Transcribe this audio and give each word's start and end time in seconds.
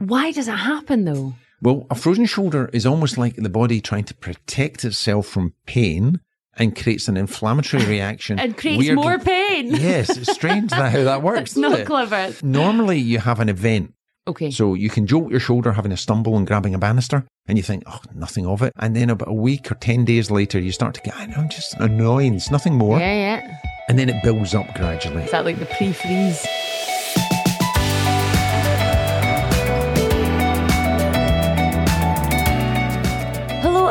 Why 0.00 0.32
does 0.32 0.48
it 0.48 0.52
happen 0.52 1.04
though? 1.04 1.34
Well, 1.62 1.86
a 1.90 1.94
frozen 1.94 2.24
shoulder 2.24 2.70
is 2.72 2.86
almost 2.86 3.18
like 3.18 3.36
the 3.36 3.50
body 3.50 3.80
trying 3.82 4.04
to 4.04 4.14
protect 4.14 4.84
itself 4.84 5.26
from 5.26 5.52
pain 5.66 6.20
and 6.56 6.74
creates 6.74 7.06
an 7.06 7.16
inflammatory 7.18 7.84
reaction. 7.96 8.38
And 8.38 8.56
creates 8.56 8.90
more 8.92 9.18
pain. 9.18 9.70
Yes, 9.74 10.16
it's 10.16 10.32
strange 10.32 10.70
that 10.70 10.90
how 10.92 11.04
that 11.04 11.22
works. 11.28 11.40
It's 11.52 11.56
isn't 11.58 11.72
it? 11.80 11.86
clever. 11.86 12.32
Normally, 12.42 12.98
you 12.98 13.18
have 13.18 13.40
an 13.40 13.48
event. 13.50 13.92
Okay. 14.26 14.50
So 14.50 14.72
you 14.74 14.88
can 14.88 15.06
jolt 15.06 15.30
your 15.30 15.40
shoulder 15.40 15.72
having 15.72 15.92
a 15.92 15.96
stumble 15.98 16.36
and 16.38 16.46
grabbing 16.46 16.74
a 16.74 16.78
banister, 16.78 17.24
and 17.46 17.58
you 17.58 17.62
think, 17.64 17.82
oh, 17.86 18.00
nothing 18.14 18.46
of 18.46 18.62
it. 18.62 18.72
And 18.78 18.96
then 18.96 19.10
about 19.10 19.28
a 19.28 19.34
week 19.34 19.70
or 19.70 19.74
10 19.74 20.04
days 20.06 20.30
later, 20.30 20.58
you 20.58 20.72
start 20.72 20.94
to 20.94 21.00
get, 21.02 21.14
I 21.16 21.26
know, 21.26 21.36
I'm 21.36 21.48
just 21.50 21.74
annoying. 21.74 22.34
It's 22.34 22.50
nothing 22.50 22.74
more. 22.74 22.98
yeah, 22.98 23.38
yeah. 23.38 23.56
And 23.88 23.98
then 23.98 24.08
it 24.08 24.22
builds 24.22 24.54
up 24.54 24.72
gradually. 24.74 25.24
Is 25.24 25.30
that 25.32 25.44
like 25.44 25.58
the 25.58 25.66
pre-freeze? 25.66 26.46
Hello 26.46 26.79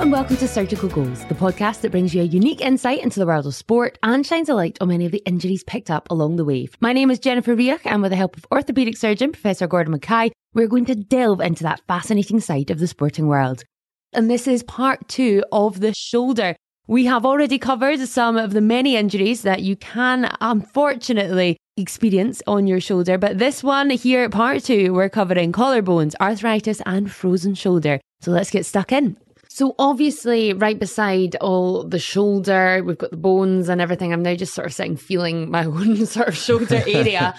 and 0.09 0.13
welcome 0.15 0.37
to 0.37 0.47
Surgical 0.47 0.89
Goals, 0.89 1.23
the 1.25 1.35
podcast 1.35 1.81
that 1.81 1.91
brings 1.91 2.15
you 2.15 2.23
a 2.23 2.25
unique 2.25 2.61
insight 2.61 3.03
into 3.03 3.19
the 3.19 3.27
world 3.27 3.45
of 3.45 3.53
sport 3.53 3.99
and 4.01 4.25
shines 4.25 4.49
a 4.49 4.55
light 4.55 4.75
on 4.81 4.87
many 4.87 5.05
of 5.05 5.11
the 5.11 5.21
injuries 5.23 5.63
picked 5.63 5.91
up 5.91 6.09
along 6.09 6.35
the 6.35 6.43
way. 6.43 6.67
My 6.79 6.93
name 6.93 7.11
is 7.11 7.19
Jennifer 7.19 7.53
Reoch, 7.53 7.85
and 7.85 8.01
with 8.01 8.09
the 8.09 8.15
help 8.15 8.35
of 8.35 8.49
orthopaedic 8.49 8.97
surgeon 8.97 9.31
Professor 9.31 9.67
Gordon 9.67 9.91
Mackay, 9.91 10.31
we're 10.55 10.67
going 10.67 10.85
to 10.85 10.95
delve 10.95 11.41
into 11.41 11.61
that 11.61 11.83
fascinating 11.87 12.39
side 12.39 12.71
of 12.71 12.79
the 12.79 12.87
sporting 12.87 13.27
world. 13.27 13.63
And 14.11 14.31
this 14.31 14.47
is 14.47 14.63
part 14.63 15.07
two 15.09 15.43
of 15.51 15.79
the 15.79 15.93
shoulder. 15.93 16.55
We 16.87 17.05
have 17.05 17.23
already 17.23 17.59
covered 17.59 17.99
some 17.99 18.35
of 18.35 18.53
the 18.53 18.61
many 18.61 18.95
injuries 18.95 19.43
that 19.43 19.61
you 19.61 19.75
can 19.75 20.35
unfortunately 20.41 21.57
experience 21.77 22.41
on 22.47 22.65
your 22.65 22.81
shoulder, 22.81 23.19
but 23.19 23.37
this 23.37 23.63
one 23.63 23.91
here, 23.91 24.27
part 24.27 24.63
two, 24.63 24.91
we're 24.91 25.09
covering 25.09 25.51
collarbones, 25.51 26.15
arthritis, 26.19 26.81
and 26.87 27.11
frozen 27.11 27.53
shoulder. 27.53 27.99
So 28.21 28.31
let's 28.31 28.49
get 28.49 28.65
stuck 28.65 28.91
in. 28.91 29.15
So 29.59 29.75
obviously, 29.77 30.53
right 30.53 30.79
beside 30.79 31.35
all 31.41 31.83
the 31.83 31.99
shoulder, 31.99 32.81
we've 32.81 32.97
got 32.97 33.11
the 33.11 33.17
bones 33.17 33.67
and 33.67 33.81
everything. 33.81 34.13
I'm 34.13 34.23
now 34.23 34.33
just 34.33 34.53
sort 34.53 34.65
of 34.67 34.73
sitting, 34.73 34.95
feeling 34.95 35.51
my 35.51 35.65
own 35.65 36.05
sort 36.05 36.29
of 36.29 36.37
shoulder 36.37 36.81
area. 36.87 37.35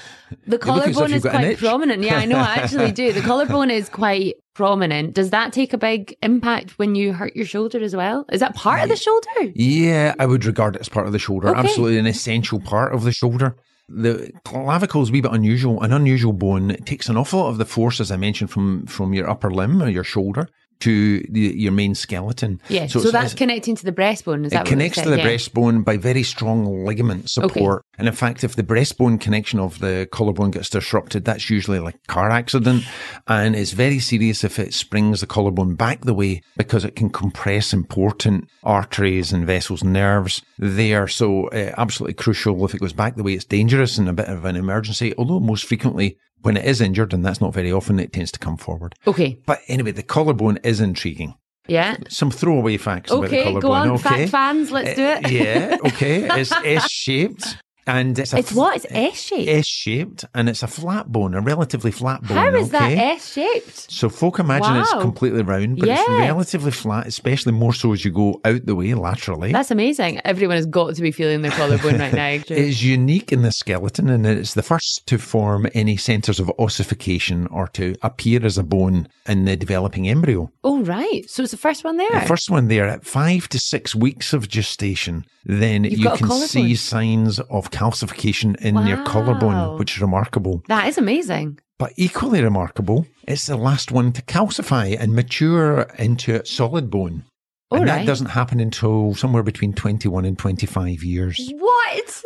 The 0.47 0.59
look 0.59 0.69
as 0.69 0.89
if 0.89 0.95
collarbone 0.95 1.15
is 1.15 1.23
quite 1.23 1.57
prominent. 1.57 2.03
Yeah, 2.03 2.19
I 2.19 2.27
know, 2.27 2.37
I 2.37 2.57
actually 2.57 2.93
do. 2.93 3.15
The 3.15 3.23
collarbone 3.33 3.71
is 3.71 3.89
quite 3.89 4.35
prominent. 4.53 5.15
Does 5.15 5.31
that 5.31 5.55
take 5.55 5.73
a 5.73 5.79
big 5.79 6.15
impact 6.23 6.79
when 6.79 6.95
you 6.95 7.15
hurt 7.15 7.35
your 7.35 7.47
shoulder 7.47 7.83
as 7.83 7.97
well? 7.97 8.27
Is 8.31 8.41
that 8.41 8.55
part 8.55 8.83
of 8.83 8.91
the 8.91 8.97
shoulder? 8.97 9.55
Yeah, 9.55 10.15
I 10.19 10.27
would 10.27 10.45
regard 10.45 10.77
it 10.77 10.83
as 10.83 10.91
part 10.91 11.07
of 11.07 11.13
the 11.13 11.19
shoulder. 11.19 11.49
Okay. 11.49 11.59
Absolutely 11.59 11.97
an 11.97 12.07
essential 12.07 12.61
part 12.61 12.93
of 12.95 13.05
the 13.05 13.13
shoulder. 13.13 13.57
The 13.89 14.31
clavicle 14.45 15.01
is 15.01 15.09
a 15.09 15.13
wee 15.13 15.23
bit 15.23 15.33
unusual, 15.33 15.81
an 15.81 15.95
unusual 15.95 16.35
bone. 16.35 16.71
It 16.71 16.85
takes 16.85 17.09
an 17.09 17.17
awful 17.17 17.41
lot 17.41 17.49
of 17.49 17.57
the 17.57 17.65
force, 17.65 17.99
as 17.99 18.11
I 18.11 18.19
mentioned, 18.19 18.51
from, 18.51 18.85
from 18.85 19.15
your 19.15 19.27
upper 19.27 19.51
limb 19.51 19.83
or 19.83 19.89
your 19.89 20.05
shoulder 20.05 20.51
to 20.81 21.21
the, 21.31 21.41
your 21.41 21.73
main 21.73 21.95
skeleton. 21.95 22.61
Yeah. 22.69 22.87
So, 22.87 22.99
it's- 23.01 23.13
that's 23.13 23.35
connecting 23.35 23.77
to 23.77 23.85
the 23.85 23.93
breastbone. 23.93 24.45
Is 24.47 24.53
that 24.53 24.67
it 24.67 24.69
connects 24.71 25.01
to 25.03 25.11
the 25.11 25.19
Yeah. 25.19 25.27
breastbone 25.27 25.85
by 25.85 25.97
very 25.97 26.23
strong 26.23 26.85
ligament 26.87 27.31
support. 27.31 27.81
Okay. 27.81 27.87
And 27.99 28.09
in 28.09 28.15
fact, 28.15 28.45
if 28.45 28.57
the 28.57 28.63
breastbone 28.63 29.21
connection 29.21 29.61
of 29.61 29.79
the 29.79 30.09
collarbone 30.11 30.51
gets 30.51 30.71
disrupted, 30.71 31.25
that's 31.25 31.51
usually 31.51 31.79
like 31.79 31.97
a 31.97 32.13
car 32.13 32.31
accident. 32.31 32.85
And 33.27 33.55
it's 33.55 33.73
very 33.73 33.99
serious 33.99 34.43
if 34.45 34.59
it 34.59 34.73
springs 34.75 35.21
the 35.21 35.27
collarbone 35.27 35.75
back 35.75 36.03
the 36.05 36.15
way 36.15 36.41
because 36.57 36.85
it 36.85 36.97
can 36.97 37.11
compress 37.11 37.73
important 37.73 38.49
arteries 38.63 39.33
and 39.33 39.47
vessels, 39.47 39.85
nerves 39.85 40.43
there. 40.59 41.07
So 41.09 41.49
uh, 41.49 41.75
absolutely 41.77 42.15
crucial. 42.15 42.65
If 42.65 42.75
it 42.75 42.81
goes 42.81 42.93
back 42.95 43.17
the 43.17 43.23
way, 43.23 43.35
it's 43.35 43.45
dangerous 43.45 43.99
and 43.99 44.09
a 44.09 44.13
bit 44.13 44.29
of 44.29 44.45
an 44.45 44.57
emergency. 44.57 45.13
Although 45.19 45.41
most 45.41 45.65
frequently 45.67 46.17
when 46.43 46.57
it 46.57 46.65
is 46.65 46.81
injured, 46.81 47.13
and 47.13 47.25
that's 47.25 47.41
not 47.41 47.53
very 47.55 47.73
often, 47.73 47.99
it 48.01 48.13
tends 48.13 48.33
to 48.33 48.39
come 48.39 48.57
forward. 48.57 48.95
Okay. 49.07 49.39
But 49.47 49.61
anyway, 49.69 49.93
the 49.93 50.03
collarbone 50.03 50.59
is 50.65 50.81
intriguing. 50.81 51.35
Yeah. 51.69 51.97
Some 52.09 52.31
throwaway 52.31 52.77
facts 52.79 53.11
about 53.13 53.31
the 53.31 53.39
Okay. 53.39 53.43
collarbone. 53.45 53.61
Go 53.63 53.73
on, 53.73 53.89
okay. 53.91 54.03
fact 54.03 54.31
fans. 54.31 54.71
Let's 54.73 54.95
do 54.97 55.03
it. 55.05 55.25
Uh, 55.27 55.29
yeah, 55.29 55.77
okay. 55.87 56.29
It's 56.41 56.53
S 56.53 56.91
shaped 56.91 57.57
and 57.87 58.19
it's 58.19 58.33
a 58.33 58.39
It's 58.39 58.53
what? 58.53 58.77
It's 58.77 58.87
S 58.91 59.21
shaped. 59.23 59.49
S 59.49 59.67
shaped 59.67 60.25
and 60.35 60.49
it's 60.49 60.63
a 60.63 60.67
flat 60.67 61.11
bone, 61.11 61.35
a 61.35 61.41
relatively 61.41 61.91
flat 61.91 62.23
bone. 62.23 62.37
How 62.37 62.55
is 62.55 62.71
that? 62.71 62.91
S 62.93 63.33
shaped? 63.33 63.91
So 63.91 64.09
folk 64.09 64.39
imagine 64.39 64.77
it's 64.77 64.93
completely 64.93 65.43
round, 65.43 65.79
but 65.79 65.89
it's 65.89 66.09
relatively 66.09 66.71
flat, 66.71 67.07
especially 67.07 67.53
more 67.53 67.73
so 67.73 67.93
as 67.93 68.05
you 68.05 68.11
go 68.11 68.41
out 68.45 68.67
the 68.67 68.75
way 68.75 68.95
laterally. 68.95 69.53
That's 69.53 69.71
amazing. 69.71 70.21
Everyone 70.25 70.57
has 70.57 70.67
got 70.67 70.95
to 70.95 71.03
be 71.03 71.11
feeling 71.11 71.43
their 71.43 71.51
collarbone 71.53 71.99
right 71.99 72.13
now. 72.13 72.21
It 72.31 72.51
is 72.51 72.85
unique 72.85 73.33
in 73.33 73.43
the 73.43 73.53
skeleton 73.53 74.09
and 74.09 74.27
it's 74.27 74.55
the 74.55 74.63
first 74.63 75.07
to 75.07 75.19
form 75.19 75.67
any 75.75 75.97
centres 75.97 76.41
of 76.41 76.51
ossification 76.59 77.47
or 77.49 77.69
to 77.69 77.95
appear 78.03 78.45
as 78.45 78.59
a 78.59 78.63
bone 78.63 79.09
in 79.27 79.45
the 79.45 79.57
developing 79.57 80.09
embryo. 80.09 80.51
Oh, 80.65 80.83
right. 80.83 81.29
So 81.29 81.43
it's 81.43 81.53
the 81.53 81.59
first 81.59 81.85
one 81.85 81.97
there. 81.97 82.11
The 82.11 82.27
first 82.27 82.51
one 82.51 82.69
there 82.69 82.87
at 82.87 83.05
five 83.05 83.49
to 83.51 83.59
six 83.59 83.95
weeks 83.95 84.33
of 84.33 84.49
gestation, 84.49 85.25
then 85.45 85.85
You've 85.85 85.99
you 86.01 86.11
can 86.11 86.31
see 86.31 86.75
signs 86.75 87.41
of 87.41 87.71
calcification 87.81 88.57
in 88.61 88.75
your 88.87 89.03
collarbone, 89.05 89.79
which 89.79 89.95
is 89.97 90.01
remarkable. 90.01 90.63
that 90.69 90.87
is 90.89 90.99
amazing. 90.99 91.59
But 91.79 91.93
equally 91.97 92.43
remarkable, 92.43 93.07
it's 93.27 93.47
the 93.47 93.57
last 93.57 93.91
one 93.91 94.13
to 94.13 94.23
calcify 94.23 94.97
and 95.01 95.15
mature 95.15 95.87
into 95.99 96.45
solid 96.45 96.91
bone. 96.91 97.25
All 97.73 97.79
and 97.79 97.89
right. 97.89 97.99
that 98.01 98.07
doesn't 98.07 98.27
happen 98.41 98.59
until 98.61 99.15
somewhere 99.15 99.45
between 99.45 99.73
21 99.73 100.25
and 100.25 100.37
25 100.37 101.05
years. 101.05 101.37
What? 101.57 102.23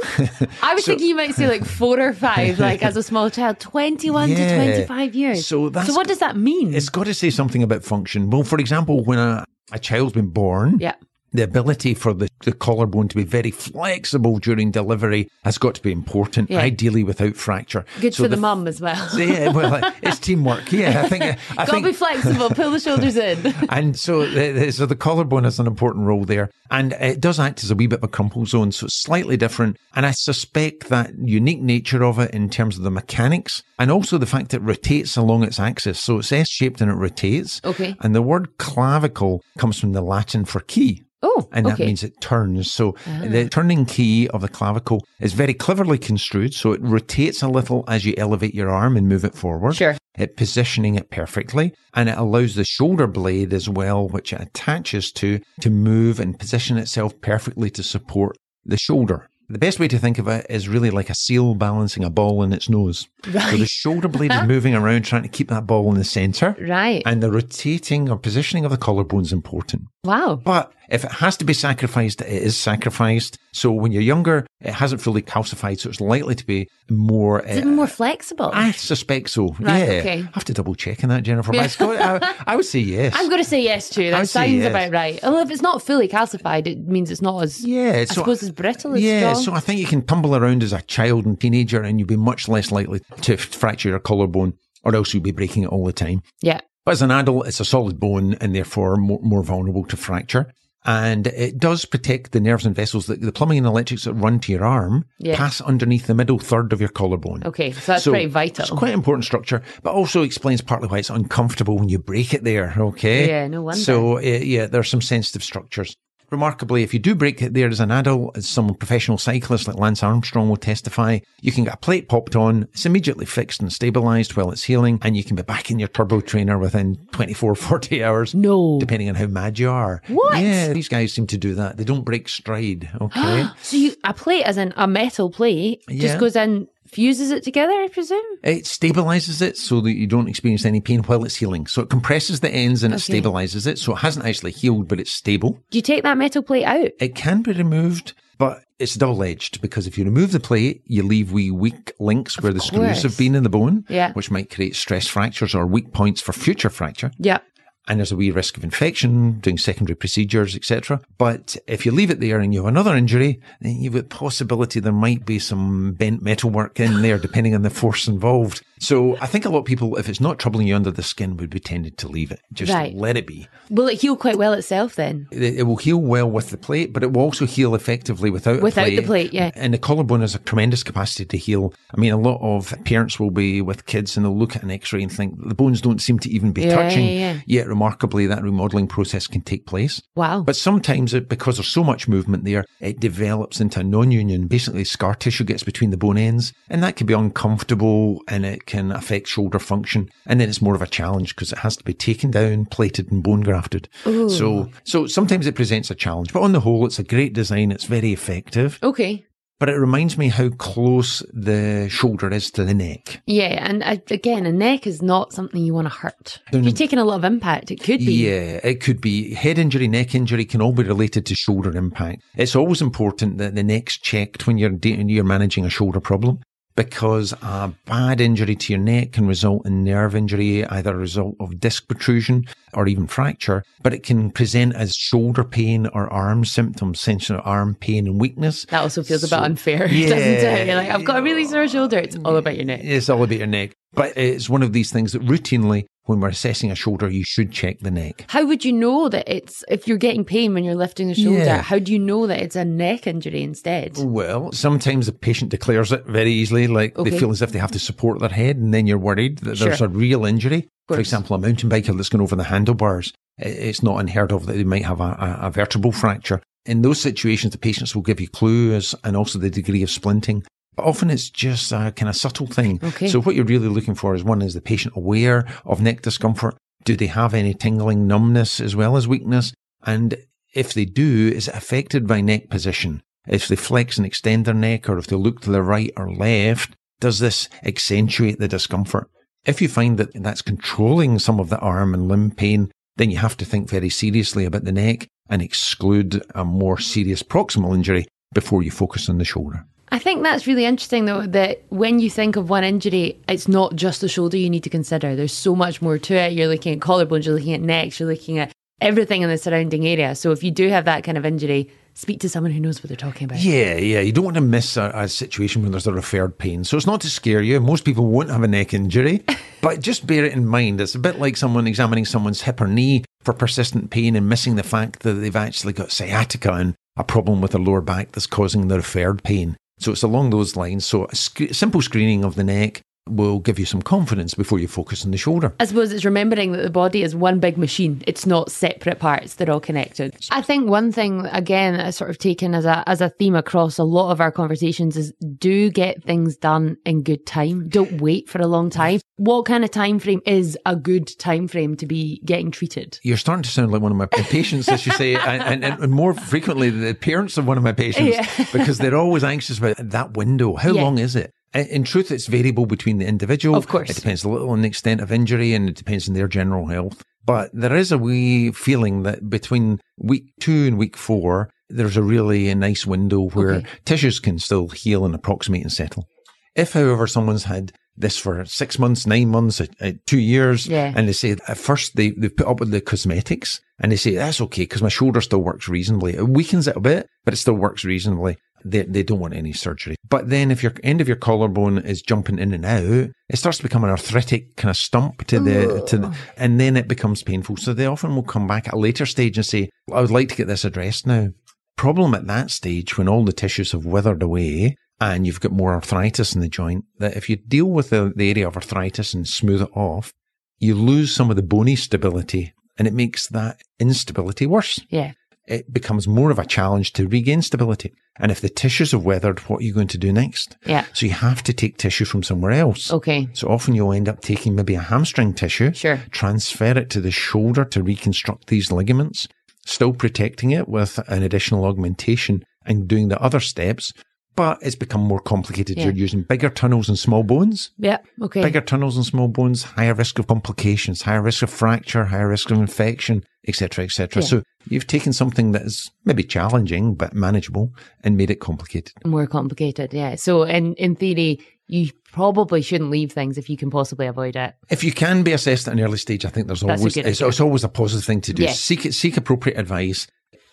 I 0.63 0.75
was 0.75 0.85
So- 0.85 0.93
thinking 0.93 1.09
you 1.09 1.15
might 1.15 1.35
say 1.35 1.47
like 1.47 1.65
four 1.65 2.01
or 2.01 2.15
five, 2.15 2.59
like 2.59 2.83
as 2.83 2.97
a 2.97 3.03
small 3.11 3.29
child, 3.31 3.61
21 3.61 4.31
to 4.31 4.35
25 4.35 5.15
years. 5.15 5.47
So 5.47 5.69
that's 5.69 5.89
so 5.89 5.95
what 5.95 6.09
does 6.09 6.19
that 6.19 6.37
mean? 6.37 6.75
It's 6.75 6.89
got 6.89 7.05
to 7.07 7.15
say 7.15 7.31
something 7.31 7.63
about 7.63 7.85
function. 7.85 8.31
Well, 8.31 8.43
for 8.43 8.59
example, 8.59 9.05
when 9.05 9.19
a, 9.19 9.45
a 9.71 9.79
child's 9.79 10.15
been 10.15 10.31
born, 10.31 10.79
yeah. 10.81 10.95
The 11.35 11.43
ability 11.43 11.93
for 11.95 12.15
the, 12.15 12.29
the 12.45 12.53
collarbone 12.53 13.09
to 13.09 13.17
be 13.17 13.25
very 13.25 13.51
flexible 13.51 14.39
during 14.39 14.71
delivery 14.71 15.29
has 15.45 15.59
got 15.59 15.75
to 15.75 15.83
be 15.83 15.93
important, 15.93 16.49
Yeah. 16.49 16.61
ideally 16.61 17.05
without 17.05 17.35
fracture. 17.37 17.85
Good 18.01 18.15
So 18.15 18.23
for 18.25 18.29
the, 18.29 18.37
f- 18.37 18.41
mum 18.41 18.67
as 18.69 18.81
well. 18.81 19.09
Yeah, 19.19 19.49
well, 19.53 19.75
uh, 19.85 19.91
it's 20.03 20.19
teamwork. 20.19 20.71
Yeah, 20.73 21.03
I 21.05 21.09
think. 21.09 21.25
Uh, 21.25 21.35
I 21.59 21.67
Got 21.67 21.79
to 21.79 21.83
be 21.83 21.93
flexible, 21.93 22.51
pull 22.51 22.71
the 22.71 22.81
shoulders 22.81 23.17
in. 23.17 23.53
and 23.69 23.99
so, 23.99 24.25
the, 24.27 24.53
the- 24.53 24.73
so 24.73 24.87
the 24.87 24.97
collarbone 24.97 25.45
has 25.45 25.59
an 25.59 25.67
important 25.67 26.07
role 26.07 26.25
there, 26.25 26.51
and 26.71 26.93
it 26.95 27.21
does 27.21 27.39
act 27.41 27.65
as 27.65 27.71
a 27.71 27.75
wee 27.75 27.87
bit 27.89 27.99
of 27.99 28.05
a 28.05 28.09
crumple 28.09 28.47
zone, 28.47 28.71
so 28.73 28.87
it's 28.87 29.03
slightly 29.03 29.37
different. 29.37 29.77
And 29.97 30.07
I 30.07 30.13
suspect 30.13 30.89
that 30.89 31.13
unique 31.19 31.61
nature 31.61 32.05
of 32.05 32.19
it 32.21 32.31
in 32.33 32.49
terms 32.49 32.79
of 32.79 32.85
the 32.85 32.91
mechanics, 32.91 33.63
and 33.79 33.91
also 33.91 34.19
the 34.19 34.27
fact 34.27 34.51
that 34.51 34.59
it 34.59 34.65
rotates 34.65 35.17
along 35.17 35.43
its 35.43 35.59
axis. 35.59 36.01
So 36.01 36.19
it's 36.19 36.31
S-shaped 36.33 36.81
and 36.81 36.91
it 36.91 36.95
rotates. 36.95 37.61
Okay. 37.65 37.97
And 38.01 38.15
the 38.15 38.23
word 38.23 38.57
clavicle 38.59 39.43
comes 39.59 39.79
from 39.81 39.93
the 39.93 40.01
Latin 40.03 40.45
for 40.45 40.61
key. 40.61 41.03
Oh, 41.27 41.49
And 41.53 41.65
that 41.67 41.75
okay. 41.75 41.85
Ah. 41.85 41.87
means 41.87 42.03
it 42.05 42.21
turns. 42.21 42.71
So 42.71 42.95
the 43.23 43.49
turning 43.51 43.87
key 43.87 44.29
of 44.29 44.43
the 44.43 44.49
clavicle 44.49 45.05
is 45.21 45.33
very 45.33 45.55
cleverly 45.55 45.99
construed. 45.99 46.53
So 46.55 46.73
it 46.73 46.81
rotates 46.83 47.43
a 47.43 47.49
little 47.49 47.85
as 47.89 48.05
you 48.05 48.15
elevate 48.19 48.55
your 48.55 48.69
arm 48.71 48.97
and 48.97 49.09
move 49.09 49.25
it 49.25 49.35
forward. 49.35 49.75
Sure. 49.77 49.97
It 50.17 50.37
positioning 50.37 50.95
it 50.97 51.11
perfectly. 51.11 51.73
And 51.95 52.09
it 52.09 52.19
allows 52.19 52.55
the 52.55 52.65
shoulder 52.65 53.07
blade 53.07 53.53
as 53.55 53.69
well, 53.69 54.07
which 54.09 54.33
it 54.33 54.41
attaches 54.41 55.11
to, 55.13 55.41
to 55.61 55.71
move 55.71 56.21
and 56.21 56.39
position 56.39 56.77
itself 56.79 57.19
perfectly 57.21 57.71
to 57.71 57.83
support 57.83 58.37
the 58.65 58.77
shoulder. 58.77 59.29
The 59.51 59.59
best 59.59 59.79
way 59.79 59.89
to 59.89 59.99
think 59.99 60.19
of 60.19 60.27
it 60.27 60.47
is 60.49 60.71
really 60.71 60.91
like 60.91 61.11
a 61.11 61.15
seal 61.15 61.55
balancing 61.55 62.03
a 62.03 62.09
ball 62.09 62.43
in 62.43 62.53
its 62.55 62.71
nose. 62.71 63.07
So 63.25 63.31
the 63.59 63.67
shoulder 63.67 64.09
blade 64.09 64.33
is 64.33 64.43
moving 64.49 64.75
around 64.75 65.03
trying 65.05 65.23
to 65.23 65.29
keep 65.29 65.49
that 65.49 65.67
ball 65.67 65.91
in 65.93 65.99
the 65.99 66.05
center. 66.05 66.57
Right. 66.59 67.03
And 67.05 67.23
the 67.23 67.31
rotating 67.31 68.09
or 68.09 68.17
positioning 68.19 68.65
of 68.65 68.71
the 68.71 68.79
collarbone 68.79 69.21
is 69.23 69.35
important. 69.35 69.83
wow. 70.05 70.37
But 70.43 70.73
if 70.89 71.05
it 71.05 71.13
has 71.13 71.37
to 71.39 71.45
be 71.45 71.53
sacrificed, 71.55 72.21
it 72.21 72.29
is 72.29 72.57
sacrificed. 72.57 73.39
So 73.53 73.71
when 73.71 73.93
you're 73.93 74.03
younger, 74.03 74.47
it 74.61 74.73
hasn't 74.75 75.01
fully 75.01 75.23
calcified, 75.23 75.79
so 75.81 75.89
it's 75.89 76.01
likely 76.01 76.35
to 76.35 76.47
be 76.47 76.69
more. 76.91 77.41
Is 77.43 77.59
it 77.59 77.65
uh, 77.65 77.69
more 77.69 77.87
flexible? 77.87 78.51
I 78.53 78.73
suspect 78.73 79.31
so. 79.31 79.49
Right, 79.61 79.79
yeah, 79.79 79.95
okay. 80.01 80.19
I 80.21 80.31
have 80.35 80.45
to 80.45 80.53
double 80.55 80.75
check 80.75 81.03
on 81.05 81.11
that, 81.11 81.23
Jennifer. 81.23 81.53
But 81.53 81.79
I, 81.81 82.35
I 82.47 82.57
would 82.57 82.65
say 82.65 82.79
yes. 82.81 83.15
I'm 83.17 83.29
going 83.29 83.43
to 83.43 83.49
say 83.49 83.63
yes 83.63 83.89
too. 83.89 84.09
I 84.09 84.11
That 84.11 84.29
sounds 84.29 84.53
yes. 84.53 84.69
about 84.69 84.93
right. 84.93 85.23
Although 85.23 85.41
if 85.41 85.51
it's 85.51 85.63
not 85.63 85.83
fully 85.83 86.09
calcified, 86.09 86.67
it 86.67 86.87
means 86.87 87.11
it's 87.11 87.23
not 87.23 87.43
as 87.43 87.65
yeah, 87.65 87.99
I 88.01 88.05
so, 88.05 88.15
suppose 88.15 88.43
as 88.43 88.51
brittle 88.51 88.95
as 88.95 89.03
yeah, 89.03 89.33
strong. 89.33 89.45
so 89.45 89.53
I 89.55 89.61
think 89.61 89.81
you 89.81 89.87
can 89.87 90.03
tumble 90.03 90.37
around 90.37 90.63
as 90.63 90.73
a 90.73 90.83
child 90.83 91.27
and 91.27 91.41
teenager, 91.41 91.83
and 91.83 91.99
you'd 91.99 92.09
be 92.09 92.17
much 92.17 92.49
less 92.49 92.71
likely 92.71 93.01
to 93.23 93.37
fracture 93.37 93.89
your 93.89 93.99
collarbone, 94.01 94.55
or 94.83 94.95
else 94.95 95.15
you'd 95.15 95.23
be 95.23 95.33
breaking 95.33 95.63
it 95.63 95.69
all 95.71 95.85
the 95.85 95.93
time. 95.93 96.23
yeah. 96.43 96.61
But 96.85 96.93
as 96.93 97.01
an 97.01 97.11
adult, 97.11 97.47
it's 97.47 97.61
a 97.61 97.65
solid 97.65 97.99
bone 97.99 98.35
and 98.43 98.55
therefore 98.55 98.97
more, 98.97 99.19
more 99.23 99.43
vulnerable 99.43 99.87
to 99.87 99.97
fracture. 99.97 100.53
And 100.85 101.27
it 101.29 101.59
does 101.59 101.85
protect 101.87 102.33
the 102.33 102.41
nerves 102.41 102.67
and 102.67 102.75
vessels. 102.77 103.07
The, 103.07 103.17
the 103.17 103.33
plumbing 103.33 103.59
and 103.59 103.67
electrics 103.67 104.05
that 104.05 104.13
run 104.15 104.39
to 104.41 104.53
your 104.53 104.65
arm 104.65 105.07
Yeah. 105.19 105.37
pass 105.37 105.61
underneath 105.63 106.07
the 106.07 106.15
middle 106.15 106.39
third 106.39 106.73
of 106.75 106.81
your 106.81 106.91
collarbone. 106.91 107.43
Okay, 107.47 107.73
so 107.73 107.81
that's 107.93 108.05
So 108.05 108.11
pretty 108.11 108.27
vital. 108.27 108.63
It's 108.65 108.71
quite 108.71 108.89
an 108.89 108.95
important 108.95 109.25
structure, 109.25 109.63
but 109.83 109.95
also 109.95 110.23
explains 110.23 110.61
partly 110.61 110.89
why 110.89 110.99
it's 110.99 111.11
uncomfortable 111.11 111.79
when 111.79 111.89
you 111.89 111.99
break 111.99 112.35
it 112.35 112.45
there. 112.45 112.75
Okay. 112.77 113.29
Yeah, 113.29 113.49
no 113.49 113.63
wonder. 113.63 113.81
So 113.81 114.19
uh, 114.19 114.21
yeah, 114.21 114.67
there 114.67 114.81
are 114.81 114.85
some 114.85 115.01
sensitive 115.01 115.43
structures. 115.43 115.97
Remarkably, 116.35 116.83
if 116.83 116.93
you 116.93 117.01
do 117.01 117.15
break 117.15 117.41
it 117.41 117.55
there 117.55 117.69
as 117.69 117.81
an 117.81 117.91
adult, 117.91 118.37
as 118.37 118.49
some 118.49 118.75
professional 118.75 119.19
cyclists 119.19 119.67
like 119.69 119.79
Lance 119.79 120.03
Armstrong 120.03 120.49
will 120.49 120.57
testify, 120.57 121.21
you 121.41 121.53
can 121.53 121.65
get 121.65 121.75
a 121.75 121.79
plate 121.79 122.09
popped 122.09 122.35
on, 122.37 122.65
it's 122.73 122.85
immediately 122.87 123.25
fixed 123.27 123.61
and 123.61 123.73
stabilized 123.73 124.37
while 124.37 124.51
it's 124.51 124.65
healing, 124.65 124.99
and 125.03 125.17
you 125.17 125.25
can 125.25 125.37
be 125.37 125.43
back 125.43 125.71
in 125.71 125.79
your 125.79 125.89
turbo 125.89 126.21
trainer 126.21 126.59
within 126.59 126.97
24, 127.13 127.55
40 127.55 128.03
hours. 128.05 128.35
No. 128.35 128.79
Depending 128.81 129.09
on 129.09 129.15
how 129.15 129.27
mad 129.27 129.59
you 129.59 129.71
are. 129.71 130.03
What? 130.09 130.39
Yeah, 130.41 130.73
these 130.73 130.89
guys 130.89 131.13
seem 131.13 131.27
to 131.29 131.39
do 131.39 131.55
that. 131.55 131.77
They 131.77 131.85
don't 131.85 132.05
break 132.05 132.29
stride. 132.29 132.91
Okay. 133.01 133.47
so 133.63 133.77
you 133.77 133.95
a 134.05 134.13
plate 134.13 134.43
as 134.45 134.59
in 134.59 134.75
a 134.77 134.87
metal 134.87 135.31
plate 135.31 135.83
Yeah. 135.89 136.03
just 136.03 136.19
goes 136.19 136.37
in, 136.37 136.69
fuses 136.95 137.31
it 137.31 137.43
together, 137.43 137.73
I 137.73 137.89
presume? 137.89 138.23
It 138.43 138.65
stabilizes 138.65 139.43
it 139.43 139.57
so 139.59 139.81
that 139.81 139.93
you 139.93 140.07
don't 140.07 140.29
experience 140.29 140.65
any 140.65 140.81
pain 140.81 141.01
while 141.01 141.25
it's 141.25 141.37
healing. 141.37 141.67
So 141.67 141.83
it 141.83 141.91
compresses 141.91 142.41
the 142.41 142.51
ends 142.51 142.83
and 142.83 142.95
it 142.95 142.99
stabilizes 142.99 143.67
it. 143.67 143.79
So 143.79 143.93
it 143.95 143.99
hasn't 143.99 144.27
actually 144.27 144.53
healed, 144.53 144.89
but 144.89 145.01
it's 145.01 145.11
stable. 145.11 145.61
Do 145.71 145.79
you 145.79 145.83
take 145.83 146.03
that 146.05 146.17
metal 146.19 146.43
plate 146.43 146.65
out? 146.65 146.91
It 147.01 147.15
can 147.15 147.43
be 147.43 147.53
removed, 147.53 148.13
but 148.39 148.63
it's 148.79 148.95
double 148.95 149.23
edged 149.23 149.61
because 149.61 149.87
if 149.87 149.97
you 149.99 150.05
remove 150.05 150.33
the 150.33 150.41
plate, 150.41 150.83
you 150.87 151.03
leave 151.03 151.33
wee 151.33 151.51
weak 151.51 151.93
links 152.01 152.41
where 152.41 152.53
the 152.53 152.61
screws 152.61 153.03
have 153.03 153.17
been 153.17 153.35
in 153.35 153.43
the 153.43 153.49
bone, 153.49 153.85
Yeah. 153.89 154.13
which 154.13 154.31
might 154.31 154.51
create 154.55 154.75
stress 154.77 155.07
fractures 155.07 155.55
or 155.55 155.67
weak 155.67 155.93
points 155.93 156.21
for 156.21 156.33
future 156.33 156.71
fracture. 156.71 157.13
Yeah. 157.19 157.39
And 157.87 158.01
there's 158.01 158.13
a 158.13 158.17
wee 158.17 158.31
risk 158.31 158.57
of 158.57 158.65
infection, 158.65 159.41
doing 159.41 159.59
secondary 159.59 159.95
procedures, 159.95 160.57
etc. 160.57 161.01
But 161.19 161.57
if 161.67 161.85
you 161.85 161.93
leave 161.93 162.11
it 162.11 162.19
there 162.21 162.41
and 162.41 162.55
you 162.55 162.61
have 162.61 162.69
another 162.69 162.97
injury, 162.97 163.41
then 163.61 163.77
you've 163.77 163.93
got 163.95 164.09
possibility 164.09 164.81
there 164.81 164.93
might 164.93 165.27
be 165.27 165.39
some 165.39 165.93
bent 165.93 166.23
metalwork 166.23 166.81
in 166.81 167.03
there, 167.03 167.19
depending 167.19 167.55
on 167.55 167.61
the 167.63 167.69
force 167.71 168.09
involved. 168.09 168.63
So 168.81 169.17
I 169.21 169.27
think 169.27 169.45
a 169.45 169.49
lot 169.51 169.61
of 169.61 169.65
people, 169.67 169.97
if 169.97 170.09
it's 170.09 170.21
not 170.21 170.39
troubling 170.39 170.67
you 170.67 170.75
under 170.75 170.91
the 170.91 171.03
skin, 171.03 171.37
would 171.37 171.51
be 171.51 171.61
tended 171.61 171.97
to 171.99 172.09
leave 172.09 172.31
it. 172.33 172.41
Just 172.53 172.73
Right. 172.73 172.95
let 172.95 173.17
it 173.17 173.27
be. 173.27 173.49
Will 173.71 173.89
it 173.89 174.01
heal 174.01 174.17
quite 174.17 174.37
well 174.37 174.53
itself 174.55 174.97
then? 174.97 175.27
It, 175.31 175.59
it 175.61 175.63
will 175.63 175.77
heal 175.77 175.99
well 175.99 176.29
with 176.31 176.51
the 176.51 176.57
plate, 176.59 176.93
but 176.93 177.03
it 177.03 177.13
will 177.13 177.23
also 177.23 177.47
heal 177.47 177.75
effectively 177.75 178.31
without, 178.31 178.61
Without 178.63 178.85
plate. 178.87 178.97
the 178.97 179.03
plate, 179.03 179.33
yeah. 179.33 179.51
And 179.55 179.73
the 179.73 179.79
collarbone 179.79 180.21
has 180.23 180.35
a 180.35 180.39
tremendous 180.41 180.83
capacity 180.83 181.25
to 181.27 181.37
heal. 181.37 181.73
I 181.97 182.01
mean, 182.01 182.13
a 182.13 182.19
lot 182.19 182.41
of 182.43 182.75
parents 182.85 183.21
will 183.21 183.31
be 183.31 183.61
with 183.63 183.87
kids 183.87 184.17
and 184.17 184.25
they'll 184.27 184.37
look 184.37 184.57
at 184.57 184.63
an 184.63 184.71
x-ray 184.71 185.03
and 185.03 185.13
think 185.13 185.35
the 185.49 185.55
bones 185.55 185.81
don't 185.81 186.01
seem 186.03 186.19
to 186.21 186.31
even 186.31 186.53
be 186.53 186.63
Yeah, 186.63 186.75
touching. 186.75 187.07
yeah, 187.07 187.13
yeah. 187.35 187.41
Yet 187.47 187.69
remarkably, 187.75 188.27
that 188.27 188.43
remodeling 188.43 188.87
process 188.87 189.27
can 189.27 189.43
take 189.43 189.67
place. 189.67 190.01
Wow. 190.15 190.43
But 190.43 190.57
sometimes 190.57 191.13
it, 191.13 191.29
because 191.29 191.57
there's 191.57 191.69
so 191.69 191.85
much 191.85 192.09
movement 192.09 192.45
there, 192.45 192.65
it 192.81 193.01
develops 193.01 193.61
into 193.61 193.81
a 193.81 193.85
non-union. 193.85 194.47
Basically, 194.47 194.85
scar 194.85 195.15
tissue 195.15 195.45
gets 195.45 195.63
between 195.63 195.91
the 195.91 195.97
bone 195.97 196.19
ends 196.19 196.53
and 196.71 196.83
that 196.83 196.97
can 196.97 197.07
be 197.07 197.15
uncomfortable 197.15 198.23
and 198.29 198.47
it 198.47 198.67
can 198.67 198.93
affect 198.93 199.29
shoulder 199.29 199.59
function. 199.59 200.09
And 200.27 200.41
then 200.41 200.49
it's 200.49 200.63
more 200.63 200.75
of 200.75 200.83
a 200.83 200.87
challenge 200.87 201.35
because 201.35 201.53
it 201.53 201.59
has 201.59 201.77
to 201.77 201.85
be 201.85 201.95
taken 201.95 202.31
down, 202.31 202.67
plated 202.67 203.11
and 203.11 203.23
bone 203.23 203.43
grafted. 203.43 203.89
So, 204.05 204.71
so 204.85 205.07
sometimes 205.07 205.47
it 205.47 205.55
presents 205.55 205.91
a 205.91 205.95
challenge, 205.95 206.33
but 206.33 206.43
on 206.43 206.53
the 206.53 206.61
whole, 206.61 206.87
it's 206.87 206.99
a 206.99 207.05
great 207.05 207.33
design. 207.33 207.73
It's 207.73 207.85
very 207.85 208.13
effective, 208.13 208.79
okay. 208.83 209.25
But 209.59 209.69
it 209.69 209.77
reminds 209.77 210.19
me 210.19 210.29
how 210.29 210.49
close 210.51 211.23
the 211.33 211.89
shoulder 211.89 212.31
is 212.31 212.51
to 212.53 212.65
the 212.65 212.75
neck. 212.75 213.23
Yeah, 213.27 213.67
and 213.67 213.83
uh, 213.83 213.97
again, 214.11 214.47
a 214.47 214.53
neck 214.53 214.87
is 214.87 215.03
not 215.03 215.33
something 215.33 215.63
you 215.63 215.75
want 215.75 215.87
to 215.87 215.95
hurt. 215.95 216.41
If 216.53 216.65
you're 216.65 216.73
taking 216.73 216.99
a 216.99 217.05
lot 217.05 217.17
of 217.17 217.25
impact, 217.25 217.71
it 217.71 217.83
could 217.83 218.01
be. 218.01 218.27
Yeah, 218.27 218.61
it 218.63 218.81
could 218.81 219.01
be 219.01 219.35
head 219.35 219.59
injury, 219.59 219.89
neck 219.89 220.15
injury 220.15 220.45
can 220.45 220.61
all 220.61 220.73
be 220.73 220.83
related 220.83 221.27
to 221.27 221.35
shoulder 221.35 221.77
impact. 221.77 222.23
It's 222.37 222.57
always 222.57 222.83
important 222.83 223.39
that 223.39 223.55
the 223.55 223.63
neck's 223.63 223.99
checked 223.99 224.47
when 224.47 224.59
you're 224.59 224.71
de- 224.71 225.03
you're 225.05 225.25
managing 225.25 225.65
a 225.65 225.71
shoulder 225.71 226.01
problem 226.01 226.41
because 226.77 227.33
a 227.43 227.73
bad 227.87 228.21
injury 228.21 228.57
to 228.57 228.73
your 228.73 228.83
neck 228.83 229.13
can 229.13 229.27
result 229.27 229.67
in 229.67 229.85
nerve 229.85 230.15
injury, 230.15 230.65
either 230.67 230.95
a 230.95 230.99
result 230.99 231.37
of 231.41 231.61
disc 231.61 231.87
protrusion 231.89 232.45
or 232.73 232.89
even 232.89 233.07
fracture, 233.07 233.63
but 233.83 233.95
it 233.95 234.03
can 234.03 234.31
present 234.31 234.75
as 234.75 234.93
shoulder 234.95 235.45
pain 235.45 235.87
or 235.89 236.13
arm 236.13 236.45
symptoms, 236.45 236.99
essentially 236.99 237.41
arm 237.45 237.77
pain 237.77 238.07
and 238.07 238.21
weakness. 238.21 238.65
That 238.67 238.83
also 238.83 239.03
feels 239.03 239.23
a 239.25 239.29
bit 239.29 239.39
unfair, 239.39 239.87
Yeah. 239.91 240.09
doesn't 240.09 240.23
it? 240.33 240.67
You're 240.67 240.77
like, 240.77 240.91
I've 240.91 241.05
got 241.05 241.19
a 241.19 241.23
really 241.23 241.45
sore 241.45 241.69
shoulder. 241.69 241.99
It's 241.99 242.17
all 242.25 242.37
about 242.37 242.57
your 242.57 242.65
neck. 242.65 242.81
It's 242.83 243.09
all 243.09 243.23
about 243.23 243.39
your 243.39 243.47
neck. 243.47 243.73
But 243.93 244.17
it's 244.17 244.49
one 244.51 244.63
of 244.65 244.73
these 244.73 244.93
things 244.93 245.13
that 245.13 245.23
routinely, 245.23 245.85
when 246.07 246.21
we're 246.21 246.29
assessing 246.29 246.71
a 246.71 246.75
shoulder, 246.75 247.09
you 247.09 247.25
should 247.25 247.51
check 247.51 247.81
the 247.81 247.91
neck. 247.91 248.27
How 248.29 248.45
would 248.47 248.65
you 248.65 248.73
know 248.73 249.09
that 249.09 249.25
it's, 249.27 249.65
if 249.69 249.89
you're 249.89 249.97
getting 249.99 250.25
pain 250.25 250.53
when 250.55 250.63
you're 250.65 250.75
lifting 250.75 251.09
the 251.09 251.15
shoulder, 251.15 251.39
Yeah. 251.45 251.63
how 251.63 251.79
do 251.79 251.93
you 251.93 251.99
know 251.99 252.27
that 252.27 252.41
it's 252.41 252.57
a 252.57 252.65
neck 252.65 253.07
injury 253.07 253.43
instead? 253.43 253.97
Well, 253.99 254.53
sometimes 254.53 255.07
the 255.07 255.13
patient 255.13 255.51
declares 255.51 255.93
it 255.93 256.05
very 256.07 256.33
easily, 256.33 256.67
like 256.67 256.99
Okay. 256.99 257.11
they 257.11 257.19
feel 257.19 257.31
as 257.31 257.41
if 257.43 257.53
they 257.53 257.59
have 257.59 257.73
to 257.73 257.79
support 257.79 258.21
their 258.21 258.29
head, 258.29 258.57
and 258.57 258.75
then 258.75 258.87
you're 258.87 258.99
worried 258.99 259.39
that 259.39 259.59
there's 259.59 259.81
a 259.81 259.89
real 259.89 260.25
injury. 260.25 260.69
For 260.89 261.01
example, 261.01 261.35
a 261.37 261.39
mountain 261.39 261.71
biker 261.71 261.97
that's 261.97 262.11
going 262.11 262.21
over 262.23 262.37
the 262.37 262.45
handlebars, 262.45 263.13
it's 263.39 263.83
not 263.83 263.99
unheard 264.01 264.33
of 264.33 264.45
that 264.47 264.53
they 264.53 264.65
might 264.65 264.85
have 264.85 265.01
a, 265.01 265.05
a, 265.05 265.39
a 265.47 265.51
vertebral 265.51 265.93
fracture. 265.93 266.43
In 266.67 266.83
those 266.83 267.01
situations, 267.01 267.53
the 267.53 267.59
patients 267.59 267.95
will 267.95 268.03
give 268.03 268.21
you 268.21 268.29
clues 268.29 268.95
and 269.05 269.17
also 269.17 269.39
the 269.39 269.51
degree 269.51 269.83
of 269.83 269.89
splinting. 269.89 270.45
But 270.77 270.87
often 270.87 271.11
it's 271.11 271.31
just 271.31 271.73
a 271.73 271.93
kind 271.95 272.09
of 272.09 272.17
subtle 272.17 272.47
thing. 272.47 272.81
Okay. 272.83 273.09
So 273.09 273.21
what 273.21 273.35
you're 273.35 273.45
really 273.45 273.69
looking 273.69 273.95
for 273.95 274.15
is 274.15 274.25
one, 274.25 274.43
is 274.43 274.55
the 274.55 274.61
patient 274.61 274.97
aware 274.97 275.47
of 275.65 275.81
neck 275.81 276.03
discomfort? 276.03 276.57
Do 276.85 276.97
they 276.97 277.07
have 277.07 277.35
any 277.35 277.55
tingling, 277.55 278.07
numbness 278.07 278.61
as 278.61 278.77
well 278.77 278.97
as 278.97 279.09
weakness? 279.09 279.53
And 279.85 280.17
if 280.55 280.75
they 280.75 280.85
do, 280.85 281.29
is 281.35 281.49
it 281.49 281.55
affected 281.55 282.07
by 282.07 282.21
neck 282.21 282.51
position? 282.51 283.03
If 283.27 283.49
they 283.49 283.57
flex 283.57 283.97
and 283.97 284.07
extend 284.07 284.45
their 284.45 284.55
neck 284.55 284.89
or 284.89 284.99
if 284.99 285.07
they 285.07 285.17
look 285.17 285.41
to 285.43 285.51
the 285.51 285.63
right 285.63 285.91
or 285.97 286.13
left, 286.13 286.77
does 287.01 287.19
this 287.19 287.49
accentuate 287.65 288.39
the 288.39 288.49
discomfort? 288.49 289.09
If 289.45 289.61
you 289.61 289.69
find 289.69 289.99
that 289.99 290.11
that's 290.15 290.43
controlling 290.43 291.19
some 291.19 291.39
of 291.39 291.51
the 291.51 291.59
arm 291.59 291.95
and 291.95 292.09
limb 292.09 292.31
pain, 292.31 292.71
then 292.97 293.11
you 293.11 293.19
have 293.19 293.37
to 293.39 293.45
think 293.45 293.69
very 293.69 293.91
seriously 293.91 294.45
about 294.45 294.65
the 294.65 294.73
neck 294.73 295.09
and 295.29 295.43
exclude 295.43 296.23
a 296.35 296.45
more 296.45 296.79
serious 296.79 297.23
proximal 297.23 297.75
injury 297.75 298.07
before 298.33 298.63
you 298.63 298.71
focus 298.71 299.09
on 299.09 299.19
the 299.19 299.25
shoulder. 299.25 299.67
I 299.91 299.99
think 299.99 300.23
that's 300.23 300.47
really 300.47 300.65
interesting, 300.65 301.05
though, 301.05 301.27
that 301.27 301.63
when 301.69 301.99
you 301.99 302.11
think 302.11 302.37
of 302.37 302.51
one 302.51 302.65
injury, 302.65 303.19
it's 303.29 303.49
not 303.49 303.77
just 303.77 304.01
the 304.01 304.09
shoulder 304.09 304.37
you 304.37 304.51
need 304.51 304.65
to 304.65 304.71
consider. 304.71 305.15
There's 305.15 305.33
so 305.33 305.55
much 305.55 305.83
more 305.83 305.99
to 305.99 306.15
it. 306.15 306.33
You're 306.33 306.49
looking 306.49 306.75
at 306.75 306.81
collarbones, 306.81 307.27
you're 307.27 307.35
looking 307.35 307.55
at 307.55 307.61
necks, 307.61 308.01
you're 308.01 308.09
looking 308.09 308.39
at 308.39 308.53
everything 308.81 309.23
in 309.23 309.29
the 309.29 309.39
surrounding 309.39 309.87
area. 309.87 310.15
So 310.15 310.33
if 310.33 310.43
you 310.43 310.51
do 310.51 310.69
have 310.69 310.85
that 310.87 311.05
kind 311.05 311.17
of 311.17 311.25
injury, 311.25 311.71
speak 311.95 312.21
to 312.21 312.29
someone 312.29 312.53
who 312.53 312.61
knows 312.61 312.83
what 312.83 312.89
they're 312.89 312.97
talking 312.97 313.27
about. 313.27 313.39
Yeah, 313.39 313.77
yeah. 313.77 314.01
You 314.01 314.13
don't 314.13 314.25
want 314.25 314.37
to 314.37 314.41
miss 314.41 314.77
a, 314.77 314.91
a 314.95 315.09
situation 315.09 315.63
when 315.63 315.71
there's 315.71 315.87
a 315.87 315.93
referred 315.93 316.39
pain. 316.39 316.65
So 316.65 316.77
it's 316.77 316.87
not 316.87 317.01
to 317.03 317.11
scare 317.11 317.43
you. 317.43 317.61
Most 317.61 317.85
people 317.85 318.07
won't 318.07 318.31
have 318.31 318.43
a 318.43 318.49
neck 318.49 318.75
injury, 318.75 319.23
but 319.61 319.81
just 319.81 320.07
bear 320.07 320.25
it 320.25 320.33
in 320.33 320.47
mind. 320.47 320.81
It's 320.81 320.95
a 320.95 320.99
bit 320.99 321.19
like 321.19 321.37
someone 321.37 321.67
examining 321.67 322.05
someone's 322.05 322.43
hip 322.43 322.61
or 322.61 322.67
knee 322.67 323.05
for 323.23 323.33
persistent 323.33 323.91
pain 323.91 324.17
and 324.17 324.29
missing 324.29 324.57
the 324.57 324.63
fact 324.63 325.01
that 325.01 325.15
they've 325.15 325.35
actually 325.35 325.73
got 325.73 325.93
sciatica 325.93 326.53
and 326.53 326.75
a 326.97 327.05
problem 327.05 327.41
with 327.41 327.53
the 327.53 327.59
lower 327.59 327.81
back 327.81 328.13
that's 328.13 328.27
causing 328.27 328.69
the 328.69 328.77
referred 328.77 329.23
pain. 329.25 329.57
So 329.85 329.93
it's 329.93 330.03
along 330.03 330.31
those 330.31 330.57
lines. 330.57 330.87
So 330.87 331.05
a 331.05 331.15
sc- 331.15 331.53
simple 331.53 331.83
screening 331.83 332.25
of 332.25 332.37
the 332.37 332.45
neck 332.45 332.81
will 333.09 333.39
give 333.39 333.59
you 333.59 333.67
some 333.67 333.83
confidence 333.83 334.35
before 334.35 334.59
you 334.59 334.67
focus 334.67 335.05
on 335.05 335.11
the 335.11 335.17
shoulder. 335.19 335.55
I 335.61 335.67
suppose 335.67 335.93
it's 335.93 336.05
remembering 336.05 336.53
that 336.53 336.63
the 336.63 336.71
body 336.71 337.03
is 337.03 337.15
one 337.15 337.39
big 337.39 337.59
machine. 337.59 338.03
It's 338.07 338.25
not 338.27 338.51
separate 338.51 338.99
parts, 338.99 339.35
they're 339.35 339.51
all 339.51 339.61
connected. 339.61 340.17
I 340.31 340.41
think 340.43 340.69
one 340.69 340.91
thing, 340.91 341.27
again, 341.27 341.77
that's 341.77 341.99
sort 341.99 342.11
of 342.11 342.19
taken 342.19 342.55
as 342.55 342.65
a, 342.65 342.83
as 342.89 343.01
a 343.01 343.11
theme 343.11 343.35
across 343.35 343.79
a 343.79 343.85
lot 343.85 344.11
of 344.11 344.21
our 344.21 344.33
conversations 344.33 344.97
is 344.97 345.13
do 345.37 345.71
get 345.71 346.03
things 346.03 346.37
done 346.37 346.77
in 346.87 347.03
good 347.03 347.27
time. 347.27 347.69
Don't 347.69 348.01
wait 348.01 348.29
for 348.29 348.41
a 348.41 348.47
long 348.47 348.71
time. 348.71 349.01
What 349.17 349.45
kind 349.45 349.65
of 349.65 349.71
time 349.71 349.99
frame 349.99 350.23
is 350.27 350.59
a 350.67 350.75
good 350.75 351.09
time 351.19 351.47
frame 351.47 351.77
to 351.77 351.87
be 351.87 352.21
getting 352.25 352.51
treated? 352.51 352.99
You're 353.03 353.17
starting 353.19 353.43
to 353.43 353.51
sound 353.51 353.71
like 353.71 353.83
one 353.83 353.93
of 353.93 353.99
my 353.99 354.07
patients, 354.11 354.69
as 354.69 354.87
you 354.87 354.93
say, 354.93 355.15
and, 355.15 355.63
and, 355.63 355.83
and 355.83 355.93
more 355.93 356.15
frequently 356.15 356.71
the 356.71 356.95
parents 356.95 357.37
of 357.37 357.47
one 357.47 357.59
of 357.59 357.63
my 357.65 357.73
patients, 357.73 358.17
Yeah. 358.17 358.47
because 358.53 358.79
they're 358.79 358.97
always 358.97 359.23
anxious 359.25 359.59
about 359.59 359.77
that 359.79 360.17
window. 360.17 360.57
How 360.57 360.73
Yeah. 360.73 360.83
long 360.83 360.99
is 360.99 361.15
it? 361.17 361.31
In 361.55 361.85
truth, 361.85 362.11
it's 362.11 362.27
variable 362.27 362.67
between 362.67 362.99
the 362.99 363.07
individual. 363.07 363.57
Of 363.57 363.69
course. 363.69 363.91
It 363.91 363.97
depends 363.97 364.25
a 364.25 364.29
little 364.29 364.51
on 364.51 364.63
the 364.63 364.69
extent 364.69 365.01
of 365.01 365.13
injury 365.13 365.55
and 365.55 365.69
it 365.69 365.77
depends 365.77 366.09
on 366.09 366.15
their 366.15 366.29
general 366.29 366.67
health. 366.67 367.03
But 367.25 367.51
there 367.55 367.77
is 367.77 367.93
a 367.93 367.99
wee 367.99 368.51
feeling 368.53 369.03
that 369.05 369.31
between 369.31 369.81
week 369.99 370.33
two 370.41 370.67
and 370.67 370.77
week 370.77 370.97
four, 370.97 371.51
there's 371.71 371.97
a 371.97 372.03
really 372.03 372.49
a 372.51 372.55
nice 372.55 372.85
window 372.87 373.29
where 373.31 373.55
Okay. 373.55 373.67
tissues 373.85 374.21
can 374.21 374.39
still 374.39 374.69
heal 374.69 375.05
and 375.07 375.15
approximate 375.15 375.63
and 375.63 375.73
settle. 375.73 376.07
If, 376.55 376.73
however, 376.75 377.07
someone's 377.07 377.45
had 377.45 377.73
this 377.97 378.19
for 378.19 378.45
six 378.45 378.79
months, 378.79 379.07
nine 379.07 379.29
months, 379.29 379.61
uh, 379.61 379.67
uh, 379.81 379.93
two 380.07 380.19
years, 380.19 380.67
Yeah. 380.67 380.93
and 380.97 381.09
they 381.09 381.13
say 381.13 381.31
at 381.47 381.57
first 381.59 381.95
they, 381.97 382.11
they've 382.11 382.37
put 382.37 382.47
up 382.49 382.59
with 382.61 382.73
the 382.73 382.81
cosmetics 382.81 383.61
and 383.81 383.91
they 383.93 383.97
say, 383.97 384.15
that's 384.17 384.41
okay 384.41 384.63
because 384.63 384.83
my 384.83 384.89
shoulder 384.89 385.21
still 385.21 385.41
works 385.43 385.69
reasonably. 385.69 386.15
It 386.15 386.29
weakens 386.29 386.67
it 386.69 386.77
a 386.77 386.81
bit, 386.81 387.09
but 387.25 387.33
it 387.35 387.39
still 387.39 387.55
works 387.55 387.85
reasonably. 387.85 388.37
They, 388.65 388.83
they 388.83 389.03
don't 389.03 389.19
want 389.19 389.35
any 389.35 389.53
surgery. 389.53 389.97
But 390.09 390.31
then 390.31 390.51
if 390.51 390.63
your 390.63 390.73
end 390.83 391.01
of 391.01 391.09
your 391.09 391.17
collarbone 391.17 391.79
is 391.79 392.03
jumping 392.03 392.39
in 392.39 392.53
and 392.53 392.65
out, 392.65 393.11
it 393.29 393.37
starts 393.37 393.59
to 393.59 393.63
become 393.63 393.85
an 393.85 393.91
arthritic 393.91 394.57
kind 394.57 394.71
of 394.71 394.77
stump 394.77 395.27
to 395.27 395.39
the, 395.39 395.85
to 395.89 395.99
the, 395.99 396.17
and 396.37 396.59
then 396.59 396.77
it 396.77 396.89
becomes 396.89 397.23
painful. 397.23 397.57
So 397.57 397.75
they 397.75 397.87
often 397.87 398.15
will 398.15 398.23
come 398.23 398.47
back 398.47 398.69
at 398.69 398.75
a 398.75 398.79
later 398.79 399.07
stage 399.07 399.37
and 399.37 399.45
say, 399.45 399.71
I 399.93 400.01
would 400.01 400.11
like 400.11 400.29
to 400.31 400.37
get 400.37 400.47
this 400.47 400.65
addressed 400.65 401.07
now. 401.07 401.29
Problem 401.77 402.15
at 402.15 402.27
that 402.27 402.51
stage 402.51 402.97
when 402.97 403.09
all 403.09 403.25
the 403.25 403.33
tissues 403.33 403.73
have 403.73 403.85
withered 403.85 404.23
away 404.23 404.77
and 405.01 405.27
you've 405.27 405.41
got 405.41 405.53
more 405.53 405.75
arthritis 405.75 406.35
in 406.35 406.41
the 406.41 406.49
joint, 406.49 406.85
that 406.99 407.17
if 407.17 407.29
you 407.29 407.37
deal 407.37 407.67
with 407.67 407.91
the, 407.91 408.13
the 408.15 408.31
area 408.31 408.47
of 408.47 408.57
arthritis 408.57 409.13
and 409.13 409.27
smooth 409.27 409.63
it 409.63 409.71
off, 409.75 410.13
you 410.59 410.75
lose 410.75 411.15
some 411.15 411.31
of 411.31 411.37
the 411.37 411.43
bony 411.43 411.77
stability 411.77 412.55
and 412.79 412.89
it 412.89 412.95
makes 412.95 413.29
that 413.29 413.61
instability 413.79 414.47
worse. 414.47 414.81
Yeah. 414.89 415.13
It 415.47 415.73
becomes 415.73 416.09
more 416.09 416.31
of 416.31 416.39
a 416.39 416.47
challenge 416.47 416.93
to 416.95 417.07
regain 417.09 417.43
stability. 417.43 417.93
And 418.19 418.31
if 418.31 418.41
the 418.41 418.49
tissues 418.49 418.93
have 418.93 419.05
weathered, 419.05 419.41
what 419.41 419.61
are 419.61 419.65
you 419.65 419.73
going 419.75 419.89
to 419.89 419.99
do 419.99 420.13
next? 420.13 420.57
Yeah. 420.65 420.85
So 420.93 421.07
you 421.07 421.13
have 421.13 421.43
to 421.45 421.53
take 421.53 421.77
tissue 421.77 422.05
from 422.05 422.23
somewhere 422.23 422.53
else. 422.53 422.93
Okay. 422.93 423.29
So 423.33 423.49
often 423.49 423.75
you'll 423.75 423.93
end 423.93 424.09
up 424.09 424.21
taking 424.21 424.55
maybe 424.55 424.75
a 424.75 424.81
hamstring 424.81 425.35
tissue, 425.35 425.73
Sure. 425.75 426.01
transfer 426.11 426.79
it 426.79 426.91
to 426.91 427.01
the 427.01 427.11
shoulder 427.11 427.65
to 427.65 427.83
reconstruct 427.83 428.47
these 428.47 428.71
ligaments, 428.71 429.27
still 429.67 429.93
protecting 429.93 430.51
it 430.53 430.69
with 430.69 430.99
an 431.09 431.23
additional 431.23 431.65
augmentation 431.65 432.45
and 432.65 432.87
doing 432.89 433.09
the 433.09 433.21
other 433.21 433.41
steps. 433.41 433.93
But 434.37 434.59
it's 434.63 434.75
become 434.75 435.03
more 435.03 435.21
complicated. 435.21 435.77
Yeah. 435.77 435.85
You're 435.85 435.95
using 435.95 436.23
bigger 436.23 436.51
tunnels 436.51 436.89
and 436.89 436.99
small 436.99 437.23
bones. 437.23 437.71
Yeah. 437.79 437.99
Okay. 438.21 438.43
Bigger 438.43 438.61
tunnels 438.61 438.97
and 438.97 439.07
small 439.07 439.29
bones, 439.29 439.63
higher 439.63 439.95
risk 439.95 440.19
of 440.19 440.27
complications, 440.27 441.03
higher 441.03 441.23
risk 441.23 441.43
of 441.43 441.51
fracture, 441.51 442.05
higher 442.05 442.29
risk 442.29 442.51
of 442.51 442.59
infection, 442.59 443.25
etc., 443.47 443.85
etc. 443.85 444.23
Yeah. 444.23 444.29
So 444.29 444.43
you've 444.69 444.87
taken 444.87 445.13
something 445.13 445.53
that 445.53 445.63
is 445.63 445.91
maybe 446.05 446.25
challenging 446.25 446.95
but 446.95 447.15
manageable 447.15 447.73
and 448.03 448.17
made 448.17 448.31
it 448.31 448.41
complicated. 448.41 448.93
More 449.05 449.27
complicated. 449.27 449.95
Yeah. 449.95 450.17
So 450.17 450.43
in 450.43 450.75
in 450.75 450.97
theory, 450.97 451.41
you 451.67 451.91
probably 452.13 452.63
shouldn't 452.63 452.91
leave 452.91 453.13
things 453.13 453.39
if 453.39 453.49
you 453.49 453.57
can 453.57 453.71
possibly 453.71 454.07
avoid 454.07 454.37
it. 454.37 454.55
If 454.71 454.85
you 454.85 454.93
can 454.93 455.23
be 455.23 455.33
assessed 455.33 455.69
at 455.69 455.75
an 455.75 455.81
early 455.81 455.99
stage, 455.99 456.25
I 456.25 456.29
think 456.29 456.47
there's 456.47 456.61
That's 456.61 456.81
always 456.81 456.97
it's, 456.97 457.21
it's 457.21 457.41
always 457.41 457.65
a 457.65 457.69
positive 457.69 458.05
thing 458.05 458.21
to 458.23 458.33
do. 458.33 458.45
Yeah. 458.45 458.53
Seek 458.53 458.93
seek 458.93 459.17
appropriate 459.17 459.59
advice. 459.59 460.07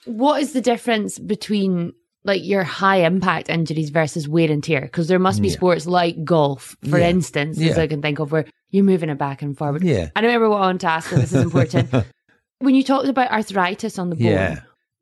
What 0.06 0.42
is 0.42 0.54
the 0.54 0.62
difference 0.62 1.20
between 1.20 1.94
like 2.24 2.44
your 2.44 2.64
high 2.64 2.98
impact 2.98 3.50
injuries 3.50 3.90
versus 3.90 4.28
wear 4.28 4.52
and 4.52 4.64
tear? 4.64 4.82
Because 4.82 5.08
there 5.08 5.20
must 5.20 5.42
be 5.42 5.48
Yeah. 5.48 5.56
sports 5.56 5.86
like 5.86 6.24
golf, 6.24 6.76
for 6.90 7.00
Yeah. 7.00 7.10
instance, 7.10 7.58
as 7.58 7.78
Yeah. 7.78 7.82
I 7.82 7.88
can 7.88 8.02
think 8.02 8.20
of, 8.20 8.32
where 8.32 8.46
you're 8.70 8.84
moving 8.84 9.10
it 9.10 9.18
back 9.18 9.42
and 9.42 9.58
forward. 9.58 9.84
Yeah. 9.84 10.10
I 10.16 10.20
remember 10.22 10.50
what 10.50 10.58
I 10.58 10.68
want 10.68 10.82
to 10.82 10.88
ask, 10.88 11.12
and 11.12 11.22
this 11.22 11.34
is 11.34 11.42
important. 11.44 11.90
when 12.60 12.76
you 12.76 12.84
talked 12.84 13.08
about 13.08 13.32
arthritis 13.32 13.98
on 13.98 14.10
the 14.12 14.16
bone, 14.16 14.26
Yeah. 14.28 14.60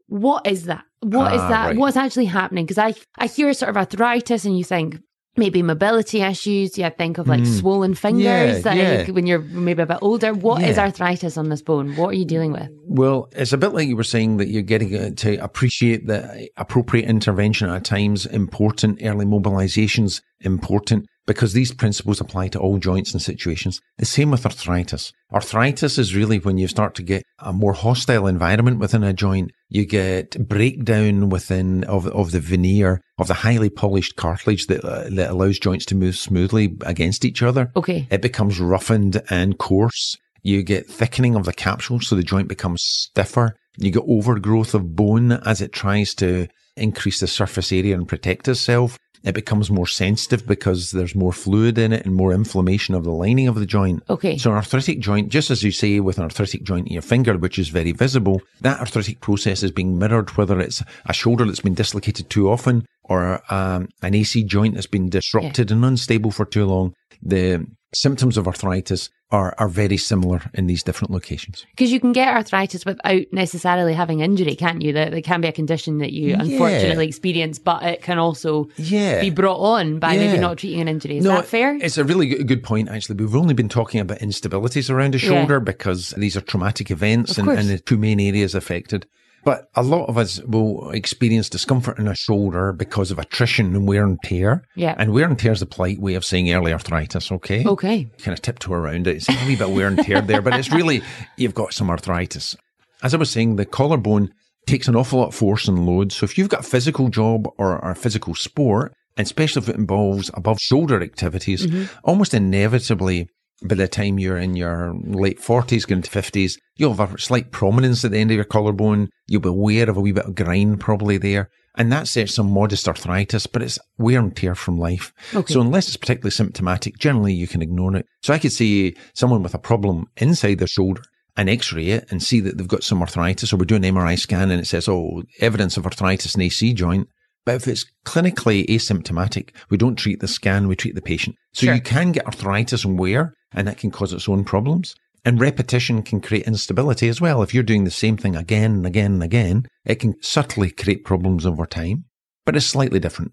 what 0.08 0.48
is 0.48 0.66
that? 0.66 0.86
What 1.02 1.34
is 1.34 1.42
Ah, 1.42 1.50
that? 1.50 1.66
right. 1.68 1.78
What's 1.78 1.98
actually 1.98 2.26
happening? 2.26 2.66
Because 2.66 2.78
I, 2.78 2.94
I 3.18 3.28
hear 3.28 3.54
sort 3.54 3.70
of 3.70 3.78
arthritis 3.78 4.46
and 4.46 4.58
you 4.58 4.64
think 4.64 5.00
maybe 5.40 5.64
mobility 5.64 6.22
issues. 6.22 6.78
You 6.78 6.90
think 6.98 7.18
of 7.18 7.28
like 7.28 7.42
Mm. 7.42 7.60
swollen 7.60 7.94
fingers 7.96 8.64
Yeah, 8.66 8.74
yeah. 8.74 9.12
when 9.12 9.26
you're 9.26 9.40
maybe 9.40 9.82
a 9.82 9.86
bit 9.86 9.98
older. 10.02 10.34
What 10.34 10.62
is 10.62 10.76
Yeah. 10.78 10.84
arthritis 10.84 11.38
on 11.38 11.50
this 11.50 11.62
bone? 11.62 11.96
What 11.96 12.10
are 12.10 12.14
you 12.14 12.26
dealing 12.26 12.52
with? 12.52 12.70
Well, 12.88 13.30
it's 13.36 13.54
a 13.54 13.58
bit 13.58 13.74
like 13.74 13.88
you 13.88 13.96
were 13.96 14.04
saying 14.04 14.38
that 14.38 14.50
you're 14.50 14.62
getting 14.62 14.96
uh, 14.96 15.10
to 15.18 15.36
appreciate 15.44 16.06
the 16.08 16.50
appropriate 16.58 17.08
intervention 17.08 17.70
at 17.70 17.84
times 17.86 18.26
important, 18.26 19.00
early 19.04 19.26
mobilizations 19.26 20.22
important 20.42 21.08
because 21.30 21.54
these 21.54 21.72
principles 21.72 22.20
apply 22.20 22.48
to 22.48 22.60
all 22.60 22.80
joints 22.80 23.14
and 23.14 23.22
situations. 23.22 23.80
The 24.00 24.06
same 24.08 24.32
with 24.32 24.48
arthritis. 24.48 25.14
Arthritis 25.32 26.00
is 26.00 26.16
really 26.16 26.40
when 26.40 26.58
you 26.58 26.68
start 26.68 26.96
to 26.96 27.04
get 27.04 27.24
a 27.38 27.54
more 27.54 27.74
hostile 27.74 28.26
environment 28.26 28.80
within 28.80 29.04
a 29.04 29.14
joint. 29.14 29.52
You 29.68 29.86
get 29.86 30.48
breakdown 30.48 31.30
within 31.30 31.84
of, 31.84 32.08
of 32.08 32.32
the 32.32 32.40
veneer 32.40 33.04
of 33.20 33.28
the 33.28 33.36
highly 33.36 33.70
polished 33.70 34.16
cartilage 34.16 34.66
that, 34.66 34.84
uh, 34.84 35.08
that 35.12 35.30
allows 35.30 35.60
joints 35.60 35.86
to 35.86 35.96
move 35.96 36.16
smoothly 36.16 36.76
against 36.82 37.24
each 37.24 37.44
other. 37.44 37.72
Okay. 37.76 38.08
It 38.10 38.24
becomes 38.24 38.60
roughened 38.60 39.22
and 39.30 39.60
coarse. 39.60 40.18
You 40.42 40.64
get 40.64 40.90
thickening 40.90 41.36
of 41.36 41.46
the 41.46 41.54
capsule, 41.54 42.00
so 42.00 42.16
the 42.16 42.24
joint 42.24 42.48
becomes 42.48 42.82
stiffer. 42.82 43.56
You 43.78 43.92
get 43.92 44.04
overgrowth 44.08 44.74
of 44.74 44.96
bone 44.96 45.34
as 45.34 45.62
it 45.62 45.74
tries 45.74 46.16
to 46.16 46.48
increase 46.76 47.20
the 47.20 47.28
surface 47.28 47.72
area 47.72 47.94
and 47.94 48.08
protect 48.08 48.48
itself. 48.48 48.98
It 49.24 49.34
becomes 49.34 49.70
more 49.70 49.88
sensitive 49.88 50.48
because 50.48 50.92
there's 50.92 51.14
more 51.14 51.34
fluid 51.34 51.78
in 51.78 51.92
it 51.92 52.06
and 52.06 52.16
more 52.16 52.34
inflammation 52.34 52.96
of 52.96 53.04
the 53.04 53.12
lining 53.12 53.48
of 53.48 53.56
the 53.56 53.66
joint. 53.66 54.04
Okay. 54.10 54.38
So 54.38 54.52
an 54.52 54.56
arthritic 54.56 55.00
joint, 55.00 55.30
just 55.30 55.52
as 55.52 55.62
you 55.62 55.72
say 55.72 56.00
with 56.00 56.18
an 56.18 56.24
arthritic 56.24 56.64
joint 56.64 56.88
in 56.88 56.94
your 56.94 57.02
finger, 57.02 57.38
which 57.38 57.60
is 57.60 57.70
very 57.70 57.92
visible, 57.92 58.42
that 58.62 58.80
arthritic 58.80 59.20
process 59.20 59.62
is 59.62 59.72
being 59.72 60.00
mirrored, 60.00 60.30
whether 60.38 60.60
it's 60.60 60.82
a 61.06 61.14
shoulder 61.14 61.46
that's 61.46 61.60
been 61.60 61.74
dislocated 61.74 62.30
too 62.30 62.50
often 62.50 62.86
or 63.04 63.42
um, 63.54 63.90
an 64.02 64.16
AC 64.16 64.44
joint 64.44 64.76
that's 64.76 64.88
been 64.88 65.10
disrupted 65.10 65.72
and 65.72 65.84
unstable 65.84 66.32
for 66.32 66.46
too 66.46 66.66
long. 66.66 66.94
The 67.22 67.66
symptoms 67.94 68.38
of 68.38 68.48
arthritis 68.48 69.10
are, 69.32 69.54
are 69.58 69.68
very 69.68 69.98
similar 69.98 70.42
in 70.54 70.68
these 70.68 70.84
different 70.84 71.12
locations. 71.12 71.66
Because 71.72 71.92
you 71.92 72.00
can 72.00 72.12
get 72.12 72.28
arthritis 72.36 72.86
without 72.86 73.22
necessarily 73.32 73.94
having 73.94 74.20
injury, 74.22 74.56
can't 74.56 74.82
you? 74.82 74.94
That 74.94 75.12
there 75.12 75.22
can 75.22 75.42
be 75.42 75.48
a 75.48 75.52
condition 75.52 76.00
that 76.00 76.12
you 76.12 76.30
Yeah. 76.30 76.42
unfortunately 76.42 77.08
experience, 77.08 77.60
but 77.60 77.84
it 77.84 78.02
can 78.02 78.18
also 78.18 78.70
Yeah. 78.78 79.22
be 79.22 79.30
brought 79.30 79.60
on 79.60 80.00
by 80.00 80.18
maybe 80.18 80.40
not 80.40 80.58
treating 80.58 80.82
an 80.82 80.88
injury. 80.88 81.18
Is 81.18 81.26
that 81.26 81.46
fair? 81.46 81.76
It's 81.82 81.98
a 81.98 82.04
really 82.04 82.28
good, 82.44 82.64
point, 82.64 82.90
actually. 82.90 83.16
We've 83.18 83.36
only 83.36 83.54
been 83.54 83.70
talking 83.70 84.00
about 84.02 84.20
instabilities 84.20 84.90
around 84.90 85.14
the 85.14 85.20
Yeah. 85.20 85.30
shoulder 85.30 85.60
because 85.60 86.12
these 86.18 86.36
are 86.36 86.42
traumatic 86.42 86.92
events 86.92 87.38
and, 87.38 87.48
and 87.50 87.70
the 87.70 87.80
two 87.80 87.98
main 87.98 88.20
areas 88.20 88.54
affected. 88.56 89.06
But 89.44 89.70
a 89.76 89.84
lot 89.84 90.08
of 90.08 90.18
us 90.18 90.42
will 90.44 90.92
experience 90.92 91.50
discomfort 91.50 91.98
in 91.98 92.08
a 92.08 92.16
shoulder 92.16 92.74
because 92.74 93.12
of 93.12 93.20
attrition 93.20 93.76
and 93.76 93.88
wear 93.88 94.04
and 94.04 94.18
tear. 94.24 94.64
Yeah. 94.76 94.96
And 94.98 95.14
wear 95.14 95.28
and 95.28 95.40
tear 95.40 95.52
is 95.52 95.62
the 95.62 95.66
polite 95.66 96.00
way 96.00 96.16
of 96.16 96.26
saying 96.26 96.52
early 96.52 96.74
arthritis, 96.74 97.32
okay? 97.32 97.66
Okay. 97.66 98.10
Kind 98.20 98.34
of 98.38 98.42
tiptoe 98.42 98.74
around 98.74 99.08
it. 99.08 99.18
It's 99.18 99.30
a 99.30 99.48
wee 99.48 99.56
bit 99.56 99.70
wear 99.70 99.88
and 99.88 99.98
tear 99.98 100.22
there, 100.22 100.42
but 100.42 100.58
it's 100.58 100.72
really, 100.72 101.02
you've 101.38 101.54
got 101.54 101.74
some 101.74 101.90
arthritis. 101.90 102.56
As 103.02 103.14
I 103.14 103.18
was 103.18 103.30
saying, 103.30 103.56
the 103.56 103.66
collarbone 103.66 104.34
takes 104.68 104.88
an 104.88 104.96
awful 104.96 105.20
lot 105.20 105.30
of 105.30 105.36
force 105.36 105.68
and 105.68 105.86
load. 105.86 106.12
So 106.12 106.26
if 106.26 106.38
you've 106.38 106.50
got 106.50 106.62
a 106.62 106.70
physical 106.70 107.10
job 107.10 107.48
or, 107.58 107.84
or 107.84 107.92
a 107.92 107.96
physical 107.96 108.36
sport, 108.36 108.94
and 109.18 109.26
especially 109.26 109.62
if 109.62 109.70
it 109.70 109.76
involves 109.76 110.30
above 110.34 110.60
shoulder 110.60 111.02
activities, 111.02 111.66
mm-hmm. 111.66 111.86
almost 112.04 112.34
inevitably 112.34 113.28
by 113.64 113.76
the 113.76 113.88
time 113.88 114.20
you're 114.20 114.38
in 114.38 114.56
your 114.56 114.94
late 115.04 115.40
40s, 115.40 115.88
going 115.88 116.02
to 116.02 116.10
50s, 116.10 116.58
you'll 116.76 116.94
have 116.94 117.14
a 117.14 117.20
slight 117.20 117.52
prominence 117.52 118.06
at 118.06 118.12
the 118.12 118.18
end 118.18 118.32
of 118.32 118.36
your 118.36 118.46
collarbone. 118.46 119.10
You'll 119.28 119.42
be 119.42 119.50
aware 119.50 119.90
of 119.90 119.98
a 119.98 120.02
wee 120.02 120.12
bit 120.12 120.26
of 120.26 120.36
grind 120.36 120.80
probably 120.80 121.18
there. 121.18 121.50
And 121.76 121.92
that 121.92 122.08
sets 122.08 122.34
some 122.34 122.52
modest 122.52 122.88
arthritis, 122.88 123.48
but 123.48 123.62
it's 123.62 123.80
wear 123.98 124.20
and 124.20 124.36
tear 124.36 124.56
from 124.56 124.78
life. 124.78 125.14
Okay. 125.34 125.54
So 125.54 125.62
unless 125.62 125.88
it's 125.88 125.98
particularly 125.98 126.32
symptomatic, 126.32 126.98
generally 126.98 127.34
you 127.34 127.48
can 127.48 127.62
ignore 127.62 127.96
it. 127.96 128.06
So 128.22 128.34
I 128.34 128.40
could 128.40 128.52
see 128.52 128.96
someone 129.14 129.44
with 129.44 129.54
a 129.54 129.60
problem 129.60 130.08
inside 130.18 130.58
their 130.58 130.68
shoulder 130.68 131.04
and 131.38 131.50
x-ray 131.50 131.88
it 131.92 132.12
and 132.12 132.22
see 132.22 132.42
that 132.42 132.58
they've 132.58 132.68
got 132.68 132.84
some 132.84 133.02
arthritis 133.02 133.54
or 133.54 133.58
we 133.58 133.66
do 133.66 133.76
an 133.76 133.84
MRI 133.84 134.20
scan 134.20 134.52
and 134.52 134.60
it 134.60 134.66
says, 134.66 134.90
oh, 134.90 135.24
evidence 135.40 135.78
of 135.78 135.86
arthritis 135.86 136.36
in 136.36 136.42
AC 136.42 136.74
joint. 136.74 137.08
But 137.50 137.56
if 137.56 137.68
it's 137.68 137.88
clinically 138.06 138.64
asymptomatic, 138.68 139.56
we 139.72 139.78
don't 139.78 139.96
treat 139.96 140.20
the 140.20 140.28
scan, 140.28 140.68
we 140.68 140.76
treat 140.76 140.94
the 140.94 141.02
patient. 141.02 141.36
So 141.56 141.66
Sure. 141.66 141.74
you 141.74 141.82
can 141.82 142.12
get 142.12 142.28
arthritis 142.28 142.86
and 142.86 143.00
wear 143.00 143.34
and 143.52 143.68
that 143.68 143.80
can 143.80 143.90
cause 143.90 144.14
its 144.14 144.30
own 144.30 144.44
problems. 144.44 144.94
And 145.26 145.42
repetition 145.42 146.04
can 146.04 146.22
create 146.22 146.46
instability 146.46 147.08
as 147.08 147.20
well. 147.20 147.42
If 147.42 147.52
you're 147.52 147.64
doing 147.64 147.86
the 147.86 147.90
same 147.90 148.18
thing 148.18 148.36
again 148.36 148.74
and 148.74 148.86
again 148.86 149.14
and 149.14 149.24
again, 149.24 149.66
it 149.84 149.96
can 149.96 150.14
subtly 150.22 150.70
create 150.70 151.04
problems 151.04 151.44
over 151.44 151.66
time, 151.66 152.06
but 152.46 152.56
it's 152.56 152.68
slightly 152.68 153.00
different. 153.00 153.32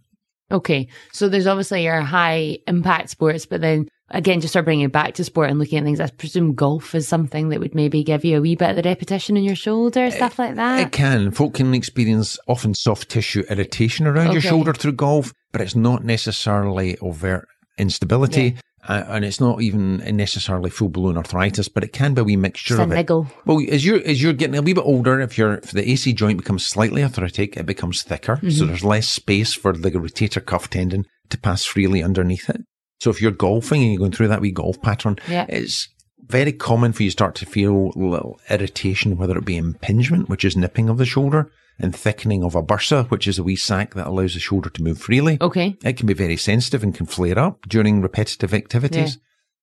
Okay. 0.51 0.89
So 1.13 1.29
there's 1.29 1.47
obviously 1.47 1.85
your 1.85 2.01
high 2.01 2.61
impact 2.67 3.11
sports, 3.11 3.45
but 3.45 3.61
then 3.61 3.87
again, 4.11 4.41
just 4.41 4.53
sort 4.53 4.61
of 4.61 4.65
bringing 4.67 4.87
it 4.87 4.93
back 4.93 5.15
to 5.15 5.25
sport 5.25 5.51
and 5.51 5.59
looking 5.59 5.79
at 5.79 5.85
things, 5.85 6.01
I 6.01 6.09
presume 6.09 6.55
golf 6.55 6.95
is 6.95 7.09
something 7.09 7.49
that 7.51 7.61
would 7.61 7.75
maybe 7.75 8.03
give 8.05 8.25
you 8.25 8.39
a 8.39 8.41
wee 8.41 8.55
bit 8.57 8.71
of 8.71 8.77
the 8.77 8.83
repetition 8.89 9.37
in 9.37 9.45
your 9.45 9.57
shoulder, 9.57 10.11
stuff 10.11 10.39
like 10.39 10.55
that. 10.57 10.81
It 10.81 10.93
can. 10.93 11.31
Folk 11.31 11.55
can 11.55 11.75
experience 11.75 12.39
often 12.49 12.75
soft 12.75 13.09
tissue 13.09 13.43
irritation 13.51 14.07
around 14.07 14.33
your 14.33 14.41
shoulder 14.43 14.73
through 14.73 14.93
golf, 14.93 15.33
but 15.53 15.61
it's 15.61 15.77
not 15.77 16.05
necessarily 16.05 16.97
overt 16.99 17.47
instability. 17.79 18.57
Uh, 18.89 19.05
and 19.09 19.25
it's 19.25 19.41
not 19.41 19.61
even 19.61 19.97
necessarily 20.17 20.71
full 20.71 20.89
blown 20.89 21.17
arthritis, 21.17 21.67
but 21.69 21.83
it 21.83 21.93
can 21.93 22.15
be 22.15 22.21
a 22.21 22.25
wee 22.25 22.37
mixture 22.37 22.77
Just 22.77 22.79
a 22.79 22.85
of 22.85 22.93
it. 22.93 23.27
Well, 23.45 23.61
as 23.69 23.85
you're 23.85 24.01
as 24.07 24.23
you're 24.23 24.33
getting 24.33 24.55
a 24.57 24.63
wee 24.63 24.75
bit 24.75 24.85
older, 24.85 25.19
if 25.21 25.37
your 25.37 25.55
if 25.55 25.73
the 25.73 25.91
AC 25.91 26.13
joint 26.13 26.39
becomes 26.39 26.65
slightly 26.65 27.03
arthritic, 27.03 27.57
it 27.57 27.67
becomes 27.67 28.05
thicker, 28.05 28.37
so 28.37 28.47
Mm-hmm. 28.47 28.67
there's 28.69 28.85
less 28.85 29.09
space 29.09 29.55
for 29.55 29.73
the 29.73 29.91
rotator 29.91 30.45
cuff 30.45 30.71
tendon 30.71 31.05
to 31.31 31.39
pass 31.39 31.65
freely 31.65 32.01
underneath 32.01 32.49
it. 32.49 32.61
So 33.01 33.11
if 33.11 33.21
you're 33.21 33.31
golfing 33.31 33.83
and 33.83 33.93
you're 33.93 33.99
going 33.99 34.13
through 34.13 34.29
that 34.29 34.41
wee 34.41 34.51
golf 34.53 34.81
pattern, 34.83 35.17
Yeah. 35.29 35.47
it's 35.49 35.89
very 36.29 36.53
common 36.53 36.93
for 36.93 37.03
you 37.03 37.09
to 37.11 37.13
start 37.13 37.35
to 37.37 37.47
feel 37.47 37.93
a 37.95 37.99
little 37.99 38.41
irritation, 38.51 39.17
whether 39.17 39.37
it 39.39 39.45
be 39.45 39.57
impingement, 39.57 40.29
which 40.29 40.45
is 40.45 40.57
nipping 40.57 40.89
of 40.89 40.99
the 40.99 41.05
shoulder, 41.07 41.51
and 41.79 41.95
thickening 41.95 42.43
of 42.43 42.55
a 42.55 42.63
bursa, 42.63 43.09
which 43.11 43.29
is 43.29 43.39
a 43.39 43.43
wee 43.43 43.55
sac 43.57 43.95
that 43.95 44.07
allows 44.07 44.33
the 44.35 44.41
shoulder 44.41 44.71
to 44.71 44.83
move 44.83 44.99
freely. 44.99 45.37
Okay. 45.41 45.77
It 45.85 45.97
can 45.99 46.07
be 46.07 46.15
very 46.15 46.37
sensitive 46.37 46.83
and 46.83 46.95
can 46.95 47.07
flare 47.07 47.39
up 47.39 47.69
during 47.69 48.01
repetitive 48.01 48.55
activities. 48.55 49.19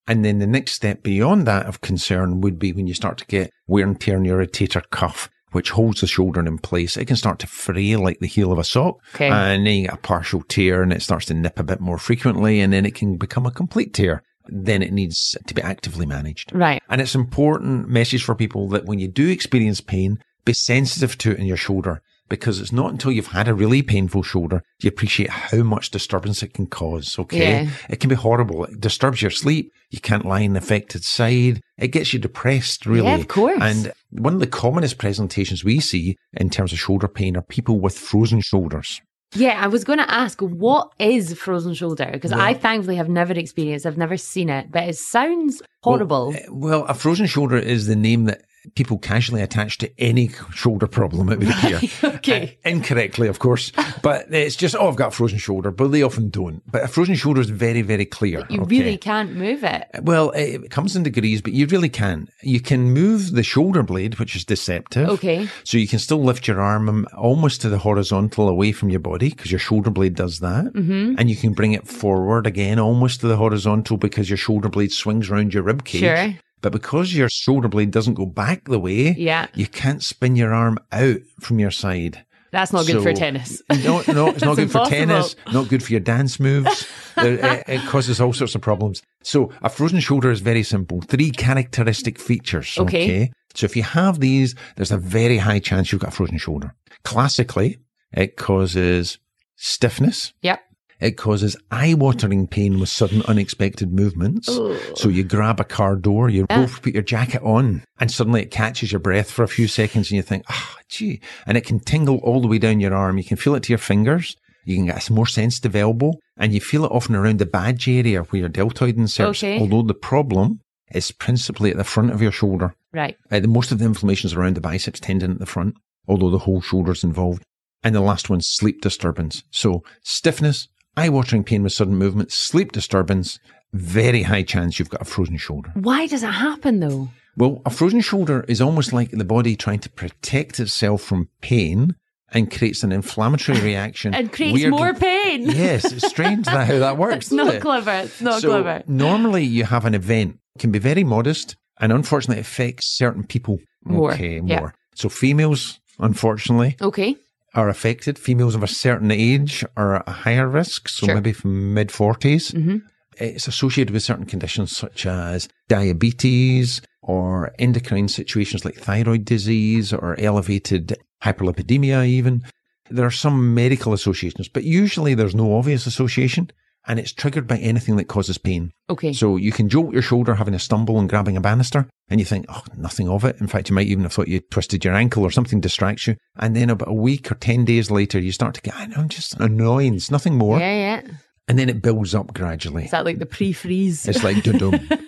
And 0.06 0.24
then 0.24 0.38
the 0.38 0.46
next 0.46 0.72
step 0.72 1.02
beyond 1.02 1.46
that 1.46 1.66
of 1.66 1.80
concern 1.80 2.40
would 2.40 2.58
be 2.58 2.72
when 2.72 2.86
you 2.86 2.94
start 2.94 3.18
to 3.18 3.26
get 3.26 3.50
wear 3.66 3.86
and 3.86 4.00
tear 4.00 4.16
in 4.18 4.24
your 4.24 4.44
rotator 4.44 4.82
cuff, 4.90 5.28
which 5.54 5.70
holds 5.70 6.00
the 6.00 6.06
shoulder 6.06 6.40
in 6.40 6.58
place. 6.58 6.96
It 6.96 7.06
can 7.06 7.16
start 7.16 7.38
to 7.38 7.46
fray 7.46 7.94
like 7.96 8.18
the 8.18 8.26
heel 8.26 8.50
of 8.50 8.58
a 8.58 8.64
sock. 8.64 8.98
Okay. 9.14 9.28
And 9.28 9.64
then 9.64 9.74
you 9.74 9.82
get 9.86 9.94
a 9.94 9.98
partial 9.98 10.42
tear 10.42 10.82
and 10.82 10.92
it 10.92 11.00
starts 11.00 11.26
to 11.26 11.34
nip 11.34 11.58
a 11.58 11.62
bit 11.62 11.80
more 11.80 11.98
frequently. 11.98 12.60
And 12.60 12.72
then 12.72 12.84
it 12.84 12.94
can 12.94 13.16
become 13.16 13.46
a 13.46 13.52
complete 13.52 13.94
tear. 13.94 14.22
Then 14.46 14.82
it 14.82 14.92
needs 14.92 15.36
to 15.46 15.54
be 15.54 15.62
actively 15.62 16.06
managed. 16.06 16.52
Right. 16.52 16.82
And 16.88 17.00
it's 17.00 17.14
important 17.14 17.88
message 17.88 18.24
for 18.24 18.34
people 18.34 18.68
that 18.70 18.84
when 18.84 18.98
you 18.98 19.08
do 19.08 19.28
experience 19.28 19.80
pain, 19.80 20.18
be 20.44 20.52
sensitive 20.52 21.16
to 21.18 21.30
it 21.30 21.38
in 21.38 21.46
your 21.46 21.56
shoulder 21.56 22.02
because 22.28 22.60
it's 22.60 22.72
not 22.72 22.90
until 22.90 23.12
you've 23.12 23.28
had 23.28 23.48
a 23.48 23.54
really 23.54 23.82
painful 23.82 24.22
shoulder 24.22 24.62
you 24.80 24.88
appreciate 24.88 25.30
how 25.30 25.62
much 25.62 25.90
disturbance 25.90 26.42
it 26.42 26.54
can 26.54 26.66
cause. 26.66 27.18
Okay. 27.18 27.64
Yeah. 27.64 27.70
It 27.88 28.00
can 28.00 28.08
be 28.08 28.14
horrible. 28.14 28.64
It 28.64 28.80
disturbs 28.80 29.22
your 29.22 29.30
sleep. 29.30 29.72
You 29.90 30.00
can't 30.00 30.24
lie 30.24 30.44
on 30.44 30.52
the 30.52 30.58
affected 30.58 31.04
side. 31.04 31.60
It 31.78 31.88
gets 31.88 32.12
you 32.12 32.18
depressed, 32.18 32.86
really. 32.86 33.08
Yeah, 33.08 33.16
of 33.16 33.28
course. 33.28 33.58
And 33.60 33.92
one 34.10 34.34
of 34.34 34.40
the 34.40 34.46
commonest 34.46 34.98
presentations 34.98 35.64
we 35.64 35.80
see 35.80 36.16
in 36.34 36.50
terms 36.50 36.72
of 36.72 36.78
shoulder 36.78 37.08
pain 37.08 37.36
are 37.36 37.42
people 37.42 37.80
with 37.80 37.98
frozen 37.98 38.40
shoulders. 38.40 39.00
Yeah, 39.34 39.58
I 39.60 39.66
was 39.66 39.82
going 39.82 39.98
to 39.98 40.12
ask, 40.12 40.40
what 40.40 40.92
is 41.00 41.34
frozen 41.34 41.74
shoulder? 41.74 42.08
Because 42.12 42.30
I 42.30 42.54
thankfully 42.54 42.96
have 42.96 43.08
never 43.08 43.32
experienced, 43.32 43.84
I've 43.84 43.98
never 43.98 44.16
seen 44.16 44.48
it, 44.48 44.70
but 44.70 44.84
it 44.84 44.96
sounds 44.96 45.60
horrible. 45.82 46.28
Well, 46.28 46.38
uh, 46.38 46.54
well, 46.54 46.84
a 46.84 46.94
frozen 46.94 47.26
shoulder 47.26 47.56
is 47.56 47.88
the 47.88 47.96
name 47.96 48.26
that 48.26 48.42
people 48.74 48.98
casually 48.98 49.42
attach 49.42 49.78
to 49.78 50.00
any 50.00 50.30
shoulder 50.52 50.86
problem, 50.86 51.30
it 51.30 51.38
would 51.38 51.48
appear. 51.50 51.80
okay. 52.02 52.58
Uh, 52.64 52.70
incorrectly, 52.70 53.28
of 53.28 53.38
course. 53.38 53.72
But 54.02 54.32
it's 54.32 54.56
just, 54.56 54.74
oh, 54.74 54.88
I've 54.88 54.96
got 54.96 55.08
a 55.08 55.10
frozen 55.10 55.38
shoulder, 55.38 55.70
but 55.70 55.88
they 55.88 56.02
often 56.02 56.30
don't. 56.30 56.62
But 56.70 56.84
a 56.84 56.88
frozen 56.88 57.14
shoulder 57.14 57.40
is 57.40 57.50
very, 57.50 57.82
very 57.82 58.06
clear. 58.06 58.44
you 58.48 58.62
okay? 58.62 58.76
really 58.76 58.98
can't 58.98 59.34
move 59.34 59.64
it. 59.64 59.88
Well, 60.02 60.30
it 60.30 60.70
comes 60.70 60.96
in 60.96 61.02
degrees, 61.02 61.42
but 61.42 61.52
you 61.52 61.66
really 61.66 61.88
can. 61.88 62.28
You 62.42 62.60
can 62.60 62.92
move 62.92 63.32
the 63.32 63.42
shoulder 63.42 63.82
blade, 63.82 64.18
which 64.18 64.36
is 64.36 64.44
deceptive. 64.44 65.08
Okay. 65.08 65.48
So 65.64 65.78
you 65.78 65.88
can 65.88 65.98
still 65.98 66.22
lift 66.22 66.48
your 66.48 66.60
arm 66.60 67.06
almost 67.16 67.60
to 67.62 67.68
the 67.68 67.78
horizontal 67.78 68.48
away 68.48 68.72
from 68.72 68.90
your 68.90 69.00
body 69.00 69.30
because 69.30 69.50
your 69.52 69.58
shoulder 69.58 69.90
blade 69.90 70.14
does 70.14 70.40
that. 70.40 70.66
Mm-hmm. 70.66 71.16
And 71.18 71.30
you 71.30 71.36
can 71.36 71.52
bring 71.52 71.72
it 71.72 71.86
forward 71.86 72.46
again 72.46 72.78
almost 72.78 73.20
to 73.20 73.28
the 73.28 73.36
horizontal 73.36 73.96
because 73.96 74.30
your 74.30 74.36
shoulder 74.36 74.68
blade 74.68 74.92
swings 74.92 75.30
around 75.30 75.54
your 75.54 75.62
rib 75.62 75.84
cage. 75.84 76.00
Sure. 76.00 76.34
But 76.64 76.72
because 76.72 77.14
your 77.14 77.28
shoulder 77.30 77.68
blade 77.68 77.90
doesn't 77.90 78.14
go 78.14 78.24
back 78.24 78.64
the 78.64 78.78
way, 78.78 79.12
Yeah. 79.18 79.48
you 79.54 79.66
can't 79.66 80.02
spin 80.02 80.34
your 80.34 80.54
arm 80.54 80.78
out 80.92 81.18
from 81.38 81.58
your 81.58 81.70
side. 81.70 82.24
That's 82.52 82.72
not 82.72 82.86
good 82.86 83.02
for 83.02 83.12
tennis. 83.12 83.60
No, 83.84 84.02
no, 84.08 84.28
it's 84.28 84.42
not 84.42 84.56
good 84.56 84.70
for 84.70 84.86
tennis. 84.86 85.36
Not 85.52 85.68
good 85.68 85.82
for 85.82 85.90
your 85.92 86.00
dance 86.00 86.40
moves. 86.40 86.88
It, 87.18 87.64
it 87.68 87.82
causes 87.88 88.18
all 88.18 88.32
sorts 88.32 88.54
of 88.54 88.62
problems. 88.62 89.02
So 89.22 89.52
a 89.60 89.68
frozen 89.68 90.00
shoulder 90.00 90.30
is 90.30 90.40
very 90.40 90.62
simple. 90.62 91.02
Three 91.02 91.30
characteristic 91.32 92.18
features. 92.18 92.78
Okay. 92.78 93.30
So 93.54 93.66
if 93.66 93.76
you 93.76 93.82
have 93.82 94.20
these, 94.20 94.54
there's 94.76 94.90
a 94.92 94.96
very 94.96 95.36
high 95.36 95.58
chance 95.58 95.92
you've 95.92 96.00
got 96.00 96.14
a 96.14 96.16
frozen 96.16 96.38
shoulder. 96.38 96.74
Classically, 97.04 97.76
it 98.12 98.38
causes 98.38 99.18
stiffness. 99.56 100.32
Yep. 100.40 100.60
It 101.04 101.18
causes 101.18 101.54
eye-watering 101.70 102.46
pain 102.46 102.80
with 102.80 102.88
sudden 102.88 103.20
unexpected 103.28 103.92
movements. 103.92 104.46
So 104.46 105.08
you 105.10 105.22
grab 105.22 105.60
a 105.60 105.64
car 105.64 105.96
door, 105.96 106.30
you 106.30 106.46
Yeah. 106.48 106.60
both 106.62 106.80
put 106.80 106.94
your 106.94 107.02
jacket 107.02 107.42
on, 107.42 107.82
and 108.00 108.10
suddenly 108.10 108.40
it 108.40 108.50
catches 108.50 108.90
your 108.90 109.00
breath 109.00 109.30
for 109.30 109.42
a 109.42 109.48
few 109.48 109.68
seconds, 109.68 110.10
and 110.10 110.16
you 110.16 110.22
think, 110.22 110.44
ah, 110.48 110.76
gee, 110.88 111.20
and 111.46 111.58
it 111.58 111.66
can 111.66 111.78
tingle 111.78 112.16
all 112.18 112.40
the 112.40 112.48
way 112.48 112.58
down 112.58 112.80
your 112.80 112.94
arm. 112.94 113.18
You 113.18 113.24
can 113.24 113.36
feel 113.36 113.54
it 113.54 113.62
to 113.64 113.72
your 113.72 113.78
fingers. 113.78 114.34
You 114.64 114.76
can 114.76 114.86
get 114.86 115.10
a 115.10 115.12
more 115.12 115.26
sensitive 115.26 115.76
elbow, 115.76 116.12
and 116.38 116.54
you 116.54 116.60
feel 116.60 116.86
it 116.86 116.90
often 116.90 117.14
around 117.14 117.38
the 117.38 117.44
badge 117.44 117.86
area 117.86 118.22
where 118.22 118.40
your 118.40 118.48
deltoid 118.48 118.96
inserts. 118.96 119.44
Okay. 119.44 119.60
Although 119.60 119.82
the 119.82 119.92
problem 119.92 120.60
is 120.94 121.12
principally 121.12 121.70
at 121.70 121.76
the 121.76 121.84
front 121.84 122.12
of 122.12 122.22
your 122.22 122.32
shoulder. 122.32 122.74
Right. 122.94 123.16
Uh, 123.30 123.40
the, 123.40 123.48
most 123.48 123.72
of 123.72 123.78
the 123.78 123.84
inflammation 123.84 124.28
is 124.28 124.34
around 124.34 124.54
the 124.54 124.62
biceps 124.62 125.00
tendon 125.00 125.32
at 125.32 125.38
the 125.38 125.44
front, 125.44 125.74
although 126.08 126.30
the 126.30 126.38
whole 126.46 126.62
shoulder 126.62 126.92
is 126.92 127.04
involved. 127.04 127.42
And 127.82 127.94
the 127.94 128.00
last 128.00 128.30
one, 128.30 128.40
sleep 128.40 128.80
disturbance. 128.80 129.42
So 129.50 129.82
stiffness, 130.02 130.68
eye-watering 130.96 131.44
pain 131.44 131.62
with 131.62 131.72
sudden 131.72 131.96
movement, 131.96 132.32
sleep 132.32 132.72
disturbance, 132.72 133.38
very 133.72 134.22
high 134.22 134.42
chance 134.42 134.78
you've 134.78 134.90
got 134.90 135.02
a 135.02 135.04
frozen 135.04 135.36
shoulder. 135.36 135.70
Why 135.74 136.06
does 136.06 136.22
it 136.22 136.28
happen 136.30 136.80
though? 136.80 137.08
Well, 137.36 137.62
a 137.66 137.70
frozen 137.70 138.00
shoulder 138.00 138.44
is 138.46 138.60
almost 138.60 138.92
like 138.92 139.10
the 139.10 139.24
body 139.24 139.56
trying 139.56 139.80
to 139.80 139.90
protect 139.90 140.60
itself 140.60 141.02
from 141.02 141.28
pain 141.40 141.96
and 142.32 142.50
creates 142.50 142.82
an 142.84 142.92
inflammatory 142.92 143.60
reaction. 143.72 144.14
And 144.14 144.32
creates 144.32 144.54
Weirdly- 144.54 144.70
more 144.78 144.94
pain. 144.94 145.42
Yes, 145.50 145.90
it's 145.92 146.06
strange 146.06 146.46
that 146.46 146.66
how 146.68 146.78
that 146.78 146.96
works. 146.96 147.14
It's 147.26 147.32
not 147.32 147.54
it? 147.54 147.60
clever. 147.62 147.90
It's 147.90 148.20
not 148.20 148.40
so 148.40 148.48
clever. 148.50 148.82
normally 148.86 149.44
you 149.44 149.64
have 149.64 149.84
an 149.84 149.94
event 149.94 150.38
it 150.56 150.60
can 150.60 150.70
be 150.70 150.78
very 150.78 151.02
modest 151.02 151.56
and 151.80 151.90
unfortunately 151.92 152.40
affects 152.40 152.86
certain 152.96 153.24
people 153.24 153.58
More, 153.84 154.12
okay 154.12 154.40
yeah. 154.44 154.60
more 154.60 154.74
so 154.94 155.08
females 155.08 155.80
unfortunately 155.98 156.76
Okay. 156.80 157.16
Are 157.54 157.68
affected 157.68 158.18
females 158.18 158.54
of 158.54 158.62
a 158.62 158.66
certain 158.68 159.10
age 159.10 159.64
are 159.76 159.96
at 159.96 160.08
a 160.08 160.12
higher 160.24 160.48
risk 160.48 160.88
so 160.88 161.06
Sure. 161.06 161.14
maybe 161.14 161.32
from 161.32 161.72
mid 161.74 161.88
40s 161.88 162.52
Mhm. 162.52 162.82
it's 163.18 163.46
associated 163.48 163.92
with 163.92 164.02
certain 164.02 164.26
conditions 164.26 164.76
such 164.76 165.06
as 165.06 165.48
diabetes 165.68 166.80
or 167.02 167.52
endocrine 167.58 168.08
situations 168.08 168.64
like 168.64 168.74
thyroid 168.76 169.24
disease 169.24 169.92
or 169.92 170.18
elevated 170.18 170.96
hyperlipidemia 171.22 172.06
even 172.06 172.42
there 172.90 173.06
are 173.06 173.10
some 173.10 173.54
medical 173.54 173.92
associations 173.92 174.48
but 174.48 174.64
usually 174.64 175.14
there's 175.14 175.34
no 175.34 175.56
obvious 175.56 175.86
association 175.86 176.50
and 176.86 176.98
it's 176.98 177.12
triggered 177.12 177.46
by 177.46 177.56
anything 177.58 177.96
that 177.96 178.04
causes 178.08 178.36
pain 178.38 178.70
Okay. 178.90 179.12
so 179.12 179.36
you 179.36 179.52
can 179.52 179.68
jolt 179.68 179.92
your 179.92 180.02
shoulder 180.02 180.34
having 180.34 180.54
a 180.54 180.58
stumble 180.58 180.98
and 180.98 181.08
grabbing 181.08 181.36
a 181.36 181.40
banister 181.40 181.88
and 182.10 182.20
you 182.20 182.26
think, 182.26 182.44
oh, 182.50 182.62
nothing 182.76 183.08
of 183.08 183.24
it. 183.24 183.36
In 183.40 183.46
fact, 183.46 183.70
you 183.70 183.74
might 183.74 183.86
even 183.86 184.02
have 184.04 184.12
thought 184.12 184.28
you 184.28 184.40
twisted 184.50 184.84
your 184.84 184.94
ankle 184.94 185.22
or 185.24 185.30
something 185.30 185.58
distracts 185.60 186.06
you. 186.06 186.16
And 186.36 186.54
then 186.54 186.68
about 186.68 186.88
a 186.90 186.92
week 186.92 187.32
or 187.32 187.34
10 187.36 187.64
days 187.64 187.90
later, 187.90 188.18
you 188.18 188.30
start 188.30 188.54
to 188.56 188.60
get, 188.60 188.74
I 188.76 188.84
know, 188.84 188.96
I'm 188.98 189.08
just 189.08 189.40
annoyance, 189.40 190.10
nothing 190.10 190.36
more. 190.36 190.58
yeah, 190.58 191.00
yeah. 191.02 191.12
And 191.46 191.58
then 191.58 191.68
it 191.68 191.82
builds 191.82 192.14
up 192.14 192.32
gradually. 192.32 192.86
Is 192.86 192.90
that 192.92 193.04
like 193.04 193.18
the 193.18 193.26
pre-freeze? 193.26 194.08
It's 194.08 194.24
like 194.24 194.42
dum 194.42 194.58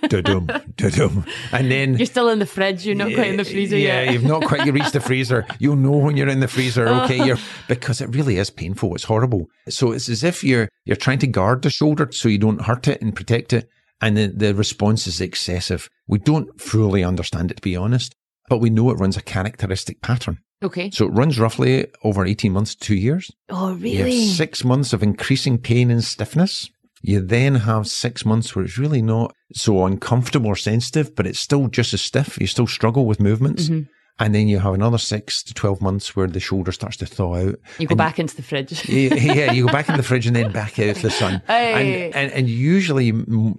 dum 0.09 0.51
dum 0.77 1.25
And 1.53 1.71
then 1.71 1.97
You're 1.97 2.05
still 2.05 2.29
in 2.29 2.41
the 2.41 2.47
fridge. 2.47 2.85
You're 2.85 2.95
not 2.95 3.15
quite 3.15 3.29
in 3.29 3.39
the 3.39 3.45
freezer 3.45 3.79
yet. 3.79 3.87
yeah, 3.87 4.03
yet. 4.03 4.13
you've 4.13 4.25
not 4.25 4.45
quite 4.45 4.71
reached 4.71 4.93
the 4.93 5.01
freezer. 5.01 5.47
You'll 5.59 5.77
know 5.77 5.97
when 5.97 6.17
you're 6.19 6.29
in 6.29 6.41
the 6.41 6.49
freezer. 6.49 6.87
Uh-huh. 6.89 7.05
Okay, 7.05 7.25
you're 7.25 7.39
because 7.69 8.03
it 8.03 8.15
really 8.15 8.37
is 8.37 8.51
painful. 8.51 8.95
It's 8.95 9.05
horrible. 9.05 9.47
So 9.71 9.93
it's 9.93 10.11
as 10.11 10.23
if 10.23 10.45
you're 10.45 10.69
you're 10.85 10.97
trying 10.97 11.21
to 11.21 11.27
guard 11.27 11.63
the 11.63 11.71
shoulder 11.71 12.09
so 12.13 12.29
you 12.29 12.39
don't 12.39 12.61
hurt 12.61 12.87
it 12.87 13.01
and 13.01 13.17
protect 13.17 13.55
it, 13.55 13.69
and 14.03 14.17
the, 14.17 14.27
the 14.27 14.55
response 14.55 15.07
is 15.07 15.23
excessive. 15.23 15.89
We 16.07 16.19
don't 16.19 16.61
fully 16.61 17.03
understand 17.03 17.51
it 17.51 17.57
to 17.57 17.63
be 17.63 17.77
honest, 17.77 18.15
but 18.51 18.59
we 18.59 18.69
know 18.69 18.91
it 18.91 18.99
runs 18.99 19.17
a 19.17 19.23
characteristic 19.23 20.03
pattern. 20.03 20.39
Okay. 20.63 20.91
So 20.91 21.07
it 21.07 21.11
runs 21.11 21.39
roughly 21.39 21.87
over 22.03 22.25
eighteen 22.25 22.53
months 22.53 22.75
two 22.75 22.97
years. 22.97 23.31
Oh, 23.49 23.77
You 23.77 23.99
have 23.99 24.07
really? 24.07 24.27
six 24.29 24.65
months 24.65 24.93
of 24.93 25.03
increasing 25.03 25.59
pain 25.59 25.91
and 25.91 26.03
stiffness. 26.03 26.71
You 27.03 27.21
then 27.21 27.55
have 27.57 27.87
six 27.87 28.25
months 28.25 28.57
where 28.57 28.65
it's 28.65 28.79
really 28.79 29.03
not 29.03 29.33
so 29.53 29.85
uncomfortable 29.85 30.49
or 30.49 30.57
sensitive, 30.57 31.15
but 31.15 31.27
it's 31.27 31.39
still 31.39 31.69
just 31.69 31.95
as 31.95 32.03
stiff. 32.03 32.39
You 32.41 32.47
still 32.47 32.67
struggle 32.67 33.07
with 33.07 33.21
movements. 33.21 33.65
Mm-hmm. 33.69 33.83
And 34.19 34.35
then 34.35 34.49
you 34.49 34.59
have 34.61 34.73
another 34.73 34.97
six 34.97 35.43
to 35.43 35.53
12 35.53 35.83
months 35.83 36.17
where 36.17 36.27
the 36.27 36.41
shoulder 36.41 36.73
starts 36.73 36.97
to 36.97 37.07
thaw 37.07 37.35
out. 37.37 37.57
You 37.79 37.87
go 37.87 37.95
back 37.95 38.19
into 38.19 38.35
the 38.35 38.43
fridge. 38.43 38.89
yeah, 38.89 39.15
yeah, 39.15 39.53
you 39.53 39.67
go 39.67 39.73
back 39.73 39.91
in 39.91 39.99
the 39.99 40.03
fridge 40.03 40.27
and 40.27 40.35
then 40.35 40.53
back 40.53 40.79
out 40.79 40.89
of 40.89 41.03
the 41.03 41.11
sun. 41.11 41.43
Hey. 41.47 42.07
And, 42.07 42.15
and, 42.17 42.33
and 42.33 42.49
usually 42.49 43.13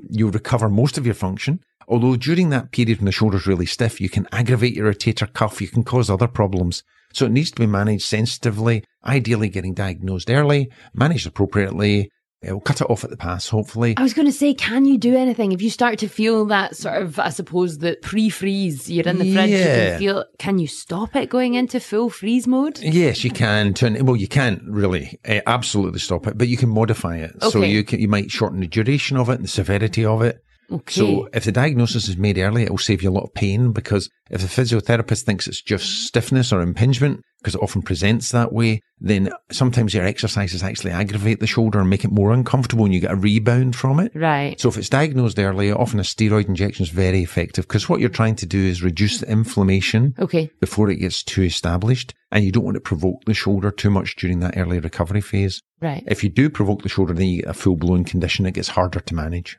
you 0.09 0.29
recover 0.31 0.67
most 0.67 0.97
of 0.97 1.05
your 1.05 1.13
function. 1.13 1.59
Although 1.87 2.17
during 2.17 2.49
that 2.49 2.71
period 2.71 2.97
when 2.99 3.05
the 3.05 3.11
shoulder's 3.11 3.47
really 3.47 3.65
stiff, 3.65 4.01
you 4.01 4.09
can 4.09 4.27
aggravate 4.31 4.73
your 4.75 4.91
rotator 4.93 5.31
cuff. 5.31 5.61
You 5.61 5.67
can 5.69 5.83
cause 5.83 6.09
other 6.09 6.27
problems. 6.27 6.83
So 7.13 7.25
it 7.25 7.31
needs 7.31 7.51
to 7.51 7.59
be 7.59 7.67
managed 7.67 8.03
sensitively, 8.03 8.83
ideally 9.05 9.47
getting 9.49 9.73
diagnosed 9.73 10.29
early, 10.29 10.69
managed 10.93 11.25
appropriately. 11.25 12.11
It'll 12.43 12.59
cut 12.59 12.81
it 12.81 12.89
off 12.89 13.03
at 13.03 13.09
the 13.09 13.17
pass, 13.17 13.47
hopefully. 13.47 13.95
I 13.97 14.03
was 14.03 14.13
going 14.13 14.27
to 14.27 14.31
say, 14.31 14.53
can 14.53 14.85
you 14.85 14.99
do 14.99 15.15
anything 15.15 15.53
if 15.53 15.61
you 15.61 15.71
start 15.71 15.97
to 15.99 16.07
feel 16.07 16.45
that 16.45 16.75
sort 16.75 17.01
of, 17.01 17.17
I 17.17 17.29
suppose, 17.29 17.79
the 17.79 17.97
pre-freeze? 18.03 18.87
You're 18.91 19.07
in 19.07 19.17
the 19.17 19.33
fridge. 19.33 19.49
You 19.49 19.57
Yeah. 19.57 19.89
can 19.91 19.99
feel. 19.99 20.25
Can 20.37 20.59
you 20.59 20.67
stop 20.67 21.15
it 21.15 21.29
going 21.31 21.55
into 21.55 21.79
full 21.79 22.09
freeze 22.11 22.45
mode? 22.45 22.79
Yes, 22.79 23.23
you 23.23 23.31
can 23.31 23.73
turn. 23.73 24.05
Well, 24.05 24.15
you 24.17 24.27
can't 24.27 24.61
really 24.67 25.17
uh, 25.27 25.39
absolutely 25.47 25.99
stop 25.99 26.27
it, 26.27 26.37
but 26.37 26.47
you 26.47 26.57
can 26.57 26.69
modify 26.69 27.17
it. 27.17 27.31
Okay. 27.41 27.49
So 27.49 27.61
you 27.63 27.83
can, 27.83 27.99
you 28.01 28.07
might 28.07 28.29
shorten 28.29 28.59
the 28.59 28.67
duration 28.67 29.17
of 29.17 29.29
it 29.29 29.35
and 29.35 29.43
the 29.45 29.47
severity 29.49 30.05
of 30.05 30.21
it. 30.21 30.43
Okay. 30.71 30.99
So 30.99 31.29
if 31.33 31.45
the 31.45 31.51
diagnosis 31.51 32.07
is 32.09 32.17
made 32.17 32.37
early, 32.37 32.63
it 32.63 32.69
will 32.71 32.77
save 32.77 33.01
you 33.01 33.09
a 33.09 33.11
lot 33.17 33.23
of 33.23 33.33
pain 33.33 33.71
because 33.71 34.09
if 34.29 34.41
the 34.41 34.47
physiotherapist 34.47 35.21
thinks 35.23 35.47
it's 35.47 35.61
just 35.61 36.05
stiffness 36.05 36.51
or 36.51 36.61
impingement, 36.61 37.21
because 37.39 37.55
it 37.55 37.61
often 37.61 37.81
presents 37.81 38.31
that 38.31 38.51
way, 38.51 38.81
then 38.99 39.29
sometimes 39.51 39.93
your 39.93 40.03
exercises 40.03 40.63
actually 40.63 40.91
aggravate 40.91 41.39
the 41.39 41.47
shoulder 41.47 41.79
and 41.79 41.89
make 41.89 42.03
it 42.03 42.11
more 42.11 42.33
uncomfortable 42.33 42.83
and 42.83 42.93
you 42.93 42.99
get 42.99 43.11
a 43.11 43.15
rebound 43.15 43.75
from 43.75 43.99
it. 43.99 44.11
right. 44.15 44.59
So 44.59 44.67
if 44.67 44.77
it's 44.77 44.89
diagnosed 44.89 45.39
early, 45.39 45.71
often 45.71 45.99
a 45.99 46.03
steroid 46.03 46.47
injection 46.49 46.83
is 46.83 46.89
very 46.89 47.21
effective 47.21 47.65
because 47.67 47.87
what 47.87 47.99
you're 48.01 48.09
trying 48.09 48.35
to 48.37 48.45
do 48.45 48.59
is 48.59 48.83
reduce 48.83 49.19
the 49.19 49.31
inflammation 49.31 50.15
Okay. 50.19 50.49
before 50.59 50.89
it 50.89 50.97
gets 50.97 51.23
too 51.23 51.43
established 51.43 52.13
and 52.31 52.43
you 52.43 52.51
don't 52.51 52.65
want 52.65 52.75
to 52.75 52.81
provoke 52.81 53.23
the 53.25 53.33
shoulder 53.33 53.71
too 53.71 53.89
much 53.91 54.15
during 54.17 54.39
that 54.41 54.57
early 54.57 54.79
recovery 54.79 55.21
phase. 55.21 55.61
Right. 55.79 56.03
If 56.07 56.23
you 56.23 56.29
do 56.29 56.49
provoke 56.49 56.81
the 56.81 56.89
shoulder, 56.89 57.13
then 57.13 57.27
you 57.27 57.41
get 57.43 57.49
a 57.51 57.53
full 57.53 57.77
blown 57.77 58.03
condition. 58.03 58.45
It 58.47 58.55
gets 58.55 58.69
harder 58.69 58.99
to 58.99 59.15
manage. 59.15 59.57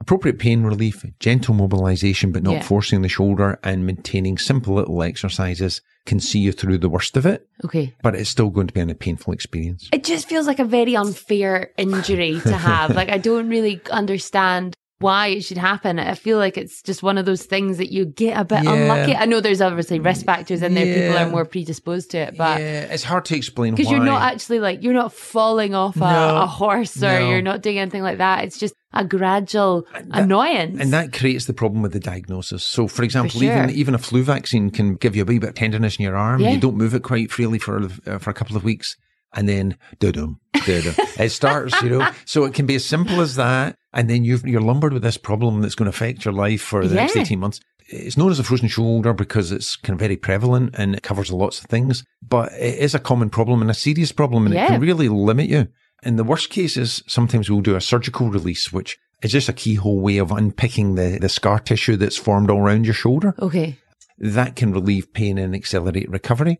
Appropriate 0.00 0.38
pain 0.38 0.62
relief, 0.62 1.04
gentle 1.20 1.54
mobilization, 1.54 2.32
but 2.32 2.42
not 2.42 2.54
Yeah. 2.54 2.62
forcing 2.62 3.02
the 3.02 3.08
shoulder 3.08 3.58
and 3.62 3.86
maintaining 3.86 4.38
simple 4.38 4.74
little 4.74 5.02
exercises 5.02 5.80
can 6.06 6.18
see 6.18 6.40
you 6.40 6.52
through 6.52 6.78
the 6.78 6.88
worst 6.88 7.16
of 7.16 7.26
it, 7.26 7.46
Okay. 7.64 7.94
but 8.02 8.14
it's 8.14 8.30
still 8.30 8.50
going 8.50 8.66
to 8.66 8.74
be 8.74 8.80
a 8.80 8.94
painful 8.94 9.32
experience. 9.32 9.88
It 9.92 10.04
just 10.04 10.28
feels 10.28 10.46
like 10.46 10.58
a 10.58 10.64
very 10.64 10.96
unfair 10.96 11.70
injury 11.76 12.40
to 12.40 12.56
have. 12.56 12.90
like 12.96 13.10
I 13.10 13.18
don't 13.18 13.48
really 13.48 13.80
understand 13.90 14.74
why 14.98 15.28
it 15.28 15.42
should 15.42 15.58
happen. 15.58 15.98
I 15.98 16.14
feel 16.14 16.38
like 16.38 16.56
it's 16.56 16.80
just 16.80 17.02
one 17.02 17.18
of 17.18 17.26
those 17.26 17.42
things 17.44 17.78
that 17.78 17.92
you 17.92 18.04
get 18.06 18.38
a 18.38 18.44
bit 18.44 18.64
yeah. 18.64 18.72
unlucky. 18.72 19.14
I 19.14 19.26
know 19.26 19.40
there's 19.40 19.60
obviously 19.60 19.98
risk 19.98 20.24
factors 20.24 20.62
in 20.62 20.74
there. 20.74 20.86
Yeah. 20.86 20.94
People 20.94 21.18
are 21.18 21.28
more 21.28 21.44
predisposed 21.44 22.12
to 22.12 22.18
it, 22.18 22.36
but 22.36 22.60
yeah, 22.60 22.82
it's 22.84 23.02
hard 23.02 23.24
to 23.26 23.36
explain 23.36 23.74
because 23.74 23.90
you're 23.90 24.00
not 24.00 24.22
actually 24.22 24.60
like 24.60 24.82
you're 24.82 24.94
not 24.94 25.12
falling 25.12 25.74
off 25.74 25.96
a, 25.96 26.00
no, 26.00 26.36
a 26.42 26.46
horse 26.46 26.96
or 27.02 27.20
no. 27.20 27.28
you're 27.28 27.42
not 27.42 27.62
doing 27.62 27.78
anything 27.78 28.02
like 28.02 28.18
that. 28.18 28.44
It's 28.44 28.58
just 28.58 28.74
a 28.92 29.04
gradual 29.04 29.86
that, 29.92 30.04
annoyance. 30.24 30.80
And 30.80 30.92
that 30.92 31.12
creates 31.12 31.46
the 31.46 31.52
problem 31.52 31.82
with 31.82 31.92
the 31.92 32.00
diagnosis. 32.00 32.64
So, 32.64 32.88
for 32.88 33.02
example, 33.02 33.38
for 33.40 33.44
sure. 33.44 33.52
even 33.52 33.70
even 33.70 33.94
a 33.94 33.98
flu 33.98 34.22
vaccine 34.22 34.70
can 34.70 34.94
give 34.94 35.16
you 35.16 35.22
a 35.22 35.26
wee 35.26 35.38
bit 35.38 35.50
of 35.50 35.54
tenderness 35.54 35.96
in 35.96 36.04
your 36.04 36.16
arm. 36.16 36.40
Yeah. 36.40 36.50
You 36.50 36.60
don't 36.60 36.76
move 36.76 36.94
it 36.94 37.02
quite 37.02 37.30
freely 37.30 37.58
for 37.58 37.82
uh, 38.06 38.18
for 38.18 38.30
a 38.30 38.34
couple 38.34 38.56
of 38.56 38.64
weeks, 38.64 38.96
and 39.34 39.48
then 39.48 39.76
dum 39.98 40.38
it 40.66 41.32
starts. 41.32 41.80
You 41.82 41.90
know, 41.90 42.10
so 42.24 42.44
it 42.44 42.54
can 42.54 42.66
be 42.66 42.76
as 42.76 42.84
simple 42.84 43.20
as 43.20 43.36
that, 43.36 43.76
and 43.92 44.08
then 44.08 44.24
you 44.24 44.38
are 44.56 44.60
lumbered 44.60 44.92
with 44.92 45.02
this 45.02 45.18
problem 45.18 45.60
that's 45.60 45.74
going 45.74 45.90
to 45.90 45.96
affect 45.96 46.24
your 46.24 46.34
life 46.34 46.62
for 46.62 46.86
the 46.86 46.94
yeah. 46.94 47.02
next 47.02 47.16
eighteen 47.16 47.40
months. 47.40 47.60
It's 47.88 48.16
known 48.16 48.30
as 48.30 48.38
a 48.38 48.44
frozen 48.44 48.68
shoulder 48.68 49.12
because 49.12 49.52
it's 49.52 49.76
kind 49.76 49.94
of 49.94 50.00
very 50.00 50.16
prevalent 50.16 50.74
and 50.78 50.94
it 50.94 51.02
covers 51.02 51.30
lots 51.30 51.58
of 51.58 51.66
things, 51.66 52.04
but 52.26 52.50
it 52.52 52.78
is 52.78 52.94
a 52.94 52.98
common 52.98 53.28
problem 53.28 53.60
and 53.60 53.70
a 53.70 53.74
serious 53.74 54.12
problem, 54.12 54.46
and 54.46 54.54
yeah. 54.54 54.64
it 54.64 54.68
can 54.68 54.80
really 54.80 55.08
limit 55.08 55.48
you. 55.48 55.68
In 56.02 56.16
the 56.16 56.24
worst 56.24 56.50
cases, 56.50 57.02
sometimes 57.06 57.48
we'll 57.48 57.60
do 57.60 57.76
a 57.76 57.80
surgical 57.80 58.28
release, 58.28 58.72
which 58.72 58.98
is 59.22 59.32
just 59.32 59.48
a 59.48 59.52
keyhole 59.52 60.00
way 60.00 60.18
of 60.18 60.32
unpicking 60.32 60.96
the, 60.96 61.18
the 61.20 61.28
scar 61.28 61.60
tissue 61.60 61.96
that's 61.96 62.16
formed 62.16 62.50
all 62.50 62.58
around 62.58 62.84
your 62.84 62.94
shoulder. 62.94 63.34
Okay. 63.38 63.78
That 64.18 64.56
can 64.56 64.72
relieve 64.72 65.12
pain 65.12 65.38
and 65.38 65.54
accelerate 65.54 66.10
recovery. 66.10 66.58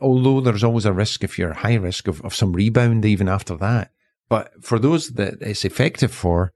Although 0.00 0.40
there's 0.40 0.64
always 0.64 0.86
a 0.86 0.92
risk 0.92 1.22
if 1.22 1.38
you're 1.38 1.52
high 1.52 1.74
risk 1.74 2.08
of, 2.08 2.20
of 2.22 2.34
some 2.34 2.52
rebound 2.52 3.04
even 3.04 3.28
after 3.28 3.56
that. 3.56 3.90
But 4.28 4.52
for 4.64 4.78
those 4.78 5.10
that 5.10 5.34
it's 5.40 5.64
effective 5.64 6.12
for, 6.12 6.52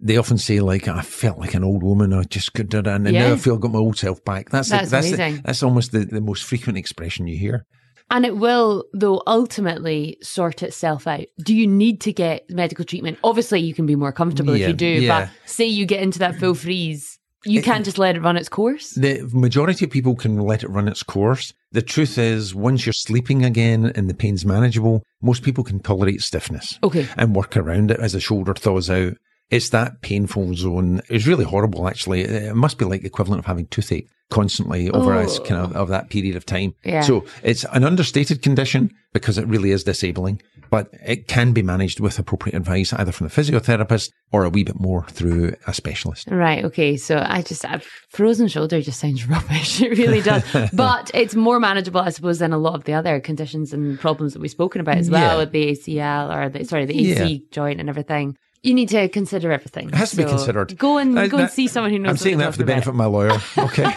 they 0.00 0.16
often 0.16 0.38
say 0.38 0.60
like, 0.60 0.88
I 0.88 1.02
felt 1.02 1.38
like 1.38 1.54
an 1.54 1.64
old 1.64 1.82
woman. 1.82 2.12
I 2.12 2.22
just 2.24 2.54
could 2.54 2.68
do 2.68 2.82
that. 2.82 2.94
And 2.94 3.08
yeah. 3.10 3.28
now 3.28 3.34
I 3.34 3.36
feel 3.36 3.54
I've 3.54 3.60
got 3.60 3.72
my 3.72 3.78
old 3.78 3.98
self 3.98 4.24
back. 4.24 4.50
That's, 4.50 4.70
that's, 4.70 4.90
the, 4.90 4.96
that's, 4.96 5.10
the, 5.10 5.42
that's 5.44 5.62
almost 5.62 5.92
the, 5.92 6.04
the 6.04 6.20
most 6.20 6.44
frequent 6.44 6.78
expression 6.78 7.26
you 7.26 7.36
hear. 7.36 7.66
And 8.10 8.24
it 8.24 8.36
will, 8.36 8.84
though, 8.94 9.22
ultimately 9.26 10.16
sort 10.22 10.62
itself 10.62 11.06
out. 11.06 11.26
Do 11.44 11.54
you 11.54 11.66
need 11.66 12.00
to 12.02 12.12
get 12.12 12.48
medical 12.48 12.84
treatment? 12.84 13.18
Obviously, 13.22 13.60
you 13.60 13.74
can 13.74 13.86
be 13.86 13.96
more 13.96 14.12
comfortable 14.12 14.56
yeah, 14.56 14.64
if 14.64 14.68
you 14.70 14.74
do, 14.74 14.86
yeah. 14.86 15.26
but 15.26 15.30
say 15.44 15.66
you 15.66 15.84
get 15.84 16.02
into 16.02 16.18
that 16.20 16.36
full 16.36 16.54
freeze, 16.54 17.18
you 17.44 17.60
it, 17.60 17.64
can't 17.64 17.84
just 17.84 17.98
let 17.98 18.16
it 18.16 18.22
run 18.22 18.36
its 18.36 18.48
course. 18.48 18.92
The 18.92 19.28
majority 19.32 19.84
of 19.84 19.90
people 19.90 20.16
can 20.16 20.38
let 20.38 20.64
it 20.64 20.70
run 20.70 20.88
its 20.88 21.02
course. 21.02 21.52
The 21.70 21.82
truth 21.82 22.18
is, 22.18 22.54
once 22.54 22.86
you're 22.86 22.92
sleeping 22.94 23.44
again 23.44 23.92
and 23.94 24.08
the 24.08 24.14
pain's 24.14 24.44
manageable, 24.44 25.02
most 25.20 25.42
people 25.42 25.62
can 25.62 25.80
tolerate 25.80 26.22
stiffness. 26.22 26.78
Okay. 26.82 27.06
And 27.16 27.36
work 27.36 27.56
around 27.56 27.90
it 27.90 28.00
as 28.00 28.12
the 28.14 28.20
shoulder 28.20 28.54
thaws 28.54 28.88
out. 28.90 29.14
It's 29.50 29.70
that 29.70 30.02
painful 30.02 30.54
zone. 30.54 31.00
It's 31.08 31.26
really 31.26 31.44
horrible, 31.44 31.88
actually. 31.88 32.22
It 32.22 32.54
must 32.54 32.78
be 32.78 32.84
like 32.84 33.04
equivalent 33.04 33.40
of 33.40 33.46
having 33.46 33.66
toothache 33.66 34.08
constantly 34.30 34.90
over 34.90 35.14
oh. 35.14 35.20
a 35.20 35.40
kind 35.46 35.60
of, 35.60 35.74
of 35.74 35.88
that 35.88 36.10
period 36.10 36.36
of 36.36 36.44
time. 36.44 36.74
Yeah. 36.84 37.00
So 37.00 37.24
it's 37.42 37.64
an 37.72 37.84
understated 37.84 38.42
condition 38.42 38.90
because 39.12 39.38
it 39.38 39.46
really 39.46 39.70
is 39.70 39.84
disabling, 39.84 40.42
but 40.70 40.90
it 41.04 41.28
can 41.28 41.52
be 41.52 41.62
managed 41.62 41.98
with 41.98 42.18
appropriate 42.18 42.54
advice 42.54 42.92
either 42.92 43.10
from 43.10 43.28
the 43.28 43.32
physiotherapist 43.32 44.10
or 44.30 44.44
a 44.44 44.50
wee 44.50 44.64
bit 44.64 44.78
more 44.78 45.06
through 45.06 45.54
a 45.66 45.72
specialist. 45.72 46.28
Right. 46.30 46.62
Okay. 46.64 46.98
So 46.98 47.24
I 47.26 47.40
just, 47.40 47.64
a 47.64 47.80
frozen 48.10 48.48
shoulder 48.48 48.82
just 48.82 49.00
sounds 49.00 49.26
rubbish. 49.28 49.80
It 49.80 49.96
really 49.96 50.20
does. 50.20 50.44
but 50.74 51.10
it's 51.14 51.34
more 51.34 51.58
manageable, 51.58 52.02
I 52.02 52.10
suppose, 52.10 52.38
than 52.38 52.52
a 52.52 52.58
lot 52.58 52.74
of 52.74 52.84
the 52.84 52.92
other 52.92 53.20
conditions 53.20 53.72
and 53.72 53.98
problems 53.98 54.34
that 54.34 54.42
we've 54.42 54.50
spoken 54.50 54.82
about 54.82 54.98
as 54.98 55.10
well 55.10 55.32
yeah. 55.32 55.38
with 55.38 55.52
the 55.52 55.72
ACL 55.72 56.36
or 56.36 56.48
the, 56.50 56.64
sorry, 56.64 56.84
the 56.84 56.98
AC 56.98 57.32
yeah. 57.32 57.38
joint 57.50 57.80
and 57.80 57.88
everything. 57.88 58.36
You 58.62 58.74
need 58.74 58.88
to 58.88 59.08
consider 59.08 59.52
everything. 59.52 59.88
It 59.88 59.94
has 59.94 60.10
to 60.10 60.16
so 60.16 60.24
be 60.24 60.28
considered. 60.28 60.76
Go 60.76 60.98
and 60.98 61.14
go 61.30 61.38
and 61.38 61.50
see 61.50 61.68
someone 61.68 61.92
who 61.92 61.98
knows. 61.98 62.10
I'm 62.10 62.16
saying 62.16 62.38
that 62.38 62.52
for 62.52 62.58
the 62.58 62.64
benefit 62.64 62.90
of 62.90 62.96
my 62.96 63.06
lawyer. 63.06 63.38
Okay. 63.58 63.94